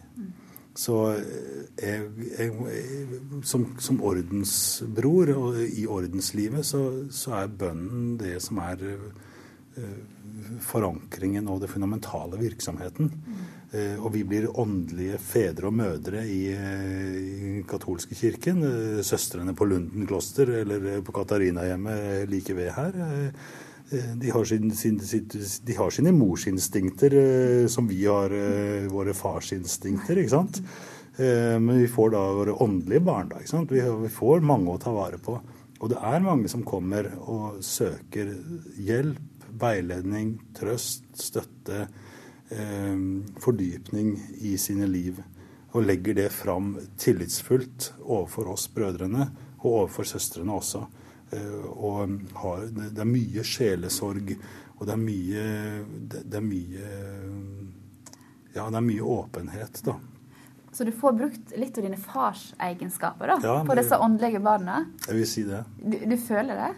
Så 0.77 0.97
jeg, 1.81 2.03
jeg, 2.39 2.51
som, 3.49 3.65
som, 3.81 4.01
ordensbror 4.05 5.33
og 5.33 5.61
i 5.65 5.87
ordenslivet 5.89 6.67
så, 6.69 6.83
så 7.09 7.39
er 7.39 7.55
bønnen 7.63 8.19
det 8.21 8.37
som 8.45 8.61
er 8.61 8.83
forankringen 10.63 11.49
og 11.49 11.63
det 11.63 11.71
fundamentale 11.73 12.39
virksomheten. 12.41 13.11
Mm. 13.13 13.45
Og 14.05 14.13
vi 14.15 14.23
blir 14.29 14.49
åndelige 14.61 15.19
fedre 15.21 15.69
og 15.69 15.77
mødre 15.77 16.23
i, 16.29 16.43
i 16.53 17.63
katolske 17.69 18.17
kirken. 18.17 18.63
Søstrene 19.05 19.57
på 19.57 19.69
Lunden 19.69 20.07
kloster 20.09 20.53
eller 20.63 21.01
på 21.05 21.13
Katarinahjemmet 21.17 22.29
like 22.31 22.57
ved 22.57 22.73
her. 22.77 23.33
De 23.87 24.31
har, 24.35 24.45
sin, 24.49 24.71
sin, 24.75 24.97
de 25.63 25.75
har 25.79 25.93
sine 25.95 26.11
morsinstinkter, 26.11 27.15
som 27.71 27.87
vi 27.87 28.01
har 28.03 28.33
våre 28.91 29.15
farsinstinkter, 29.15 30.19
ikke 30.19 30.33
sant. 30.33 30.59
Men 31.17 31.71
vi 31.79 31.87
får 31.89 32.11
da 32.17 32.25
våre 32.35 32.57
åndelige 32.65 33.05
barn. 33.07 33.31
da, 33.31 33.39
ikke 33.39 33.53
sant? 33.53 33.71
Vi 33.71 34.11
får 34.11 34.43
mange 34.43 34.75
å 34.75 34.81
ta 34.83 34.91
vare 34.91 35.23
på. 35.23 35.39
Og 35.79 35.93
det 35.93 36.01
er 36.03 36.25
mange 36.25 36.51
som 36.51 36.65
kommer 36.67 37.13
og 37.29 37.63
søker 37.65 38.33
hjelp 38.81 39.47
veiledning, 39.61 40.37
trøst, 40.57 41.05
støtte, 41.21 41.87
eh, 42.51 42.97
fordypning 43.41 44.17
i 44.41 44.57
sine 44.57 44.87
liv. 44.87 45.23
Og 45.73 45.85
legger 45.85 46.15
det 46.15 46.31
fram 46.33 46.77
tillitsfullt 46.97 47.93
overfor 48.03 48.53
oss 48.53 48.69
brødrene, 48.69 49.31
og 49.61 49.73
overfor 49.73 50.05
søstrene 50.05 50.53
også. 50.53 50.87
Eh, 51.35 51.65
og 51.75 52.19
har, 52.43 52.67
det 52.71 53.03
er 53.03 53.09
mye 53.09 53.43
sjelesorg, 53.47 54.37
og 54.77 54.85
det 54.87 54.93
er 54.93 55.01
mye 55.01 55.45
Det 56.07 56.37
er 56.39 56.45
mye 56.45 56.91
Ja, 58.55 58.69
det 58.69 58.79
er 58.79 58.85
mye 58.85 59.03
åpenhet, 59.17 59.81
da. 59.85 59.97
Så 60.77 60.85
du 60.85 60.93
får 60.93 61.15
brukt 61.17 61.55
litt 61.57 61.79
av 61.79 61.87
dine 61.87 61.97
farsegenskaper 61.97 63.33
da, 63.33 63.37
ja, 63.43 63.55
på 63.65 63.77
disse 63.79 63.97
åndelige 63.97 64.43
barna? 64.45 64.83
Jeg 65.07 65.17
vil 65.17 65.29
si 65.29 65.45
det. 65.49 65.63
Du, 65.81 65.97
du 66.05 66.17
føler 66.21 66.61
det? 66.61 66.73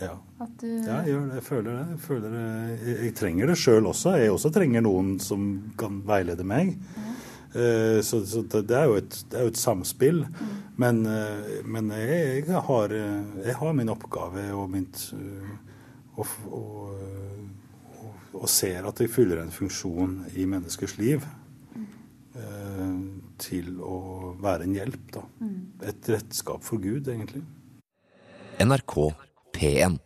Ja. 0.00 0.14
Du... 0.60 0.66
ja, 0.66 1.02
jeg 1.04 1.12
det. 1.12 1.34
Jeg 1.38 1.44
føler 1.44 1.68
det. 1.70 1.82
Jeg, 1.90 2.00
føler 2.06 2.32
det. 2.34 2.44
jeg, 2.72 2.94
jeg 3.04 3.14
trenger 3.20 3.52
det 3.52 3.58
sjøl 3.60 3.90
også. 3.92 4.16
Jeg 4.18 4.32
også 4.32 4.50
trenger 4.54 4.84
noen 4.84 5.18
som 5.22 5.44
kan 5.80 6.00
veilede 6.08 6.46
meg. 6.48 6.72
Ja. 6.96 7.13
Uh, 7.54 8.00
så, 8.02 8.20
så, 8.26 8.42
det 8.42 8.74
er 8.74 8.88
jo 8.90 8.96
et, 8.98 9.18
er 9.34 9.46
jo 9.46 9.52
et 9.52 9.60
samspill. 9.60 10.24
Mm. 10.26 10.54
Men, 10.82 11.00
uh, 11.06 11.60
men 11.70 11.92
jeg, 11.94 12.44
jeg, 12.48 12.62
har, 12.68 12.94
jeg, 12.94 13.56
har, 13.60 13.76
min 13.78 13.92
oppgave 13.94 14.48
og 14.56 14.68
mitt 14.72 15.06
og, 16.16 16.26
og, 16.50 16.90
og, 18.34 18.46
ser 18.50 18.86
at 18.86 19.00
jeg 19.02 19.10
fyller 19.10 19.42
en 19.42 19.54
funksjon 19.54 20.20
i 20.34 20.46
menneskers 20.50 20.98
liv. 21.00 21.24
til 23.38 23.76
å 23.82 23.96
være 24.42 24.66
en 24.66 24.74
hjelp, 24.74 25.02
da. 25.14 25.20
Mm. 25.42 25.58
Et 25.90 26.08
redskap 26.10 26.62
for 26.66 26.82
Gud, 26.82 27.08
egentlig. 27.10 27.42
NRK 28.62 28.94
P1. 29.54 29.98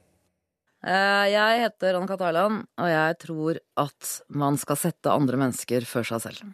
Eh, 0.86 1.26
jeg 1.32 1.62
heter 1.64 1.96
Anne 1.99 2.07
Kataland, 2.07 2.62
og 2.78 2.88
jeg 2.92 3.18
tror 3.24 3.59
at 3.82 4.11
man 4.30 4.59
skal 4.61 4.78
sette 4.78 5.11
andre 5.11 5.40
mennesker 5.40 5.86
før 5.88 6.07
seg 6.12 6.24
selv. 6.28 6.53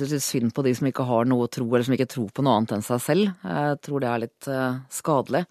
Jeg 0.00 0.08
syns 0.08 0.30
synd 0.32 0.54
på 0.56 0.64
de 0.64 0.72
som 0.76 0.88
ikke 0.88 1.04
har 1.04 1.26
noe 1.28 1.44
å 1.44 1.52
tro, 1.52 1.66
eller 1.68 1.84
som 1.84 1.94
ikke 1.96 2.08
tror 2.08 2.30
på 2.32 2.44
noe 2.44 2.56
annet 2.56 2.78
enn 2.78 2.84
seg 2.86 3.00
selv. 3.04 3.32
Jeg 3.44 3.80
tror 3.84 4.00
det 4.00 4.08
er 4.08 4.22
litt 4.22 4.48
uh, 4.48 4.80
skadelig. 4.92 5.44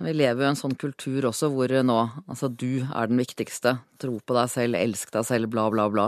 Vi 0.00 0.14
lever 0.16 0.40
jo 0.40 0.46
i 0.46 0.50
en 0.54 0.56
sånn 0.56 0.74
kultur 0.80 1.26
også 1.28 1.50
hvor 1.52 1.72
nå 1.84 1.98
altså 2.24 2.48
du 2.48 2.80
er 2.80 3.10
den 3.10 3.20
viktigste. 3.20 3.76
Tro 4.00 4.16
på 4.24 4.36
deg 4.36 4.48
selv, 4.48 4.78
elsk 4.80 5.12
deg 5.12 5.26
selv, 5.28 5.50
bla, 5.52 5.66
bla, 5.72 5.84
bla. 5.92 6.06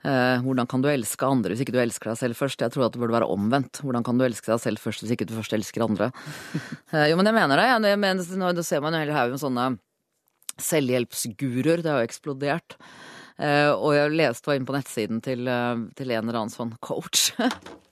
Eh, 0.00 0.40
hvordan 0.40 0.64
kan 0.64 0.80
du 0.80 0.88
elske 0.88 1.28
andre 1.28 1.52
hvis 1.52 1.60
ikke 1.66 1.74
du 1.74 1.82
elsker 1.82 2.14
deg 2.14 2.20
selv 2.22 2.38
først? 2.38 2.64
Jeg 2.64 2.72
tror 2.72 2.86
at 2.86 2.94
det 2.94 3.02
burde 3.02 3.18
være 3.18 3.28
omvendt. 3.28 3.82
Hvordan 3.84 4.06
kan 4.06 4.16
du 4.16 4.24
elske 4.24 4.48
deg 4.48 4.62
selv 4.62 4.80
først 4.80 5.04
hvis 5.04 5.12
ikke 5.12 5.28
du 5.28 5.36
først 5.36 5.56
elsker 5.58 5.84
andre? 5.84 6.10
Eh, 6.90 7.06
jo, 7.12 7.14
men 7.20 7.28
jeg 7.28 7.36
mener 7.36 7.60
det. 7.60 7.68
Jeg 7.70 7.98
mener, 8.02 8.30
nå 8.40 8.64
ser 8.66 8.80
man 8.82 8.96
jo 8.96 9.04
hele 9.04 9.14
haugen 9.14 9.36
med 9.36 9.42
sånne 9.44 9.66
selvhjelpsguruer. 10.58 11.84
Det 11.84 11.92
har 11.92 12.00
jo 12.00 12.08
eksplodert. 12.08 12.74
Eh, 13.38 13.70
og 13.70 13.94
jeg 13.96 14.16
leste 14.16 14.50
var 14.50 14.58
inne 14.58 14.70
på 14.70 14.78
nettsiden 14.78 15.22
til, 15.24 15.46
til 15.98 16.16
en 16.16 16.24
eller 16.24 16.42
annen 16.42 16.54
sånn 16.54 16.74
coach 16.80 17.30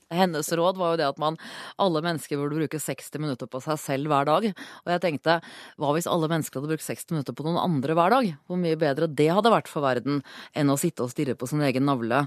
hennes 0.09 0.51
råd 0.51 0.77
var 0.77 0.93
jo 0.93 0.99
det 0.99 1.07
at 1.07 1.19
man, 1.21 1.37
alle 1.81 2.01
mennesker 2.05 2.39
burde 2.39 2.57
bruke 2.57 2.81
60 2.81 3.21
minutter 3.21 3.49
på 3.49 3.61
seg 3.63 3.79
selv 3.81 4.11
hver 4.11 4.27
dag. 4.29 4.47
Og 4.83 4.93
jeg 4.93 5.03
tenkte, 5.03 5.37
hva 5.77 5.93
hvis 5.95 6.09
alle 6.09 6.29
mennesker 6.31 6.59
hadde 6.59 6.71
brukt 6.73 6.85
60 6.85 7.13
minutter 7.13 7.37
på 7.37 7.45
noen 7.45 7.61
andre 7.61 7.97
hver 7.97 8.15
dag? 8.15 8.31
Hvor 8.49 8.61
mye 8.61 8.79
bedre 8.79 9.09
det 9.09 9.29
hadde 9.29 9.53
vært 9.53 9.71
for 9.71 9.85
verden 9.85 10.23
enn 10.57 10.73
å 10.73 10.79
sitte 10.81 11.05
og 11.05 11.13
stirre 11.13 11.37
på 11.37 11.49
sin 11.49 11.63
egen 11.65 11.85
navle. 11.89 12.25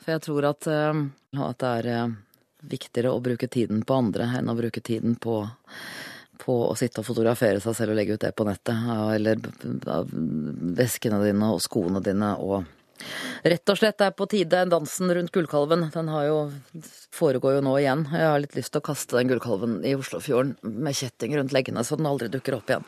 For 0.00 0.16
jeg 0.16 0.24
tror 0.24 0.48
at, 0.54 0.70
uh, 0.70 1.02
at 1.44 1.60
det 1.60 1.74
er 1.82 2.16
viktigere 2.70 3.12
å 3.12 3.24
bruke 3.24 3.48
tiden 3.52 3.84
på 3.88 3.96
andre 3.96 4.28
enn 4.38 4.50
å 4.52 4.56
bruke 4.56 4.82
tiden 4.84 5.16
på 5.20 5.42
på 6.40 6.56
å 6.66 6.76
sitte 6.78 7.02
og 7.02 7.08
fotografere 7.08 7.62
seg 7.62 7.76
selv 7.76 7.94
og 7.94 8.00
legge 8.00 8.16
ut 8.16 8.24
det 8.24 8.32
på 8.36 8.46
nettet. 8.48 8.90
Eller 9.14 9.40
veskene 10.80 11.22
dine 11.24 11.54
og 11.54 11.64
skoene 11.64 12.02
dine 12.04 12.34
og 12.40 12.62
Rett 13.40 13.70
og 13.72 13.78
slett 13.80 14.02
er 14.04 14.10
på 14.12 14.26
tide 14.28 14.58
dansen 14.68 15.08
rundt 15.16 15.32
gullkalven. 15.32 15.86
Den 15.94 16.10
jo, 16.26 16.40
foregår 17.16 17.56
jo 17.56 17.62
nå 17.64 17.78
igjen. 17.80 18.04
Jeg 18.12 18.28
har 18.28 18.42
litt 18.42 18.56
lyst 18.58 18.74
til 18.74 18.82
å 18.82 18.88
kaste 18.90 19.16
den 19.16 19.32
gullkalven 19.32 19.78
i 19.88 19.94
Oslofjorden 19.96 20.58
med 20.60 20.98
kjetting 21.00 21.38
rundt 21.38 21.56
leggene, 21.56 21.80
så 21.80 21.96
den 21.96 22.10
aldri 22.10 22.28
dukker 22.28 22.58
opp 22.60 22.68
igjen. 22.68 22.84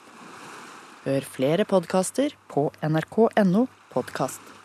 Hør 1.07 1.31
flere 1.39 1.65
podkaster 1.67 2.37
på 2.53 2.69
nrk.no 2.85 3.71
podkast. 3.97 4.62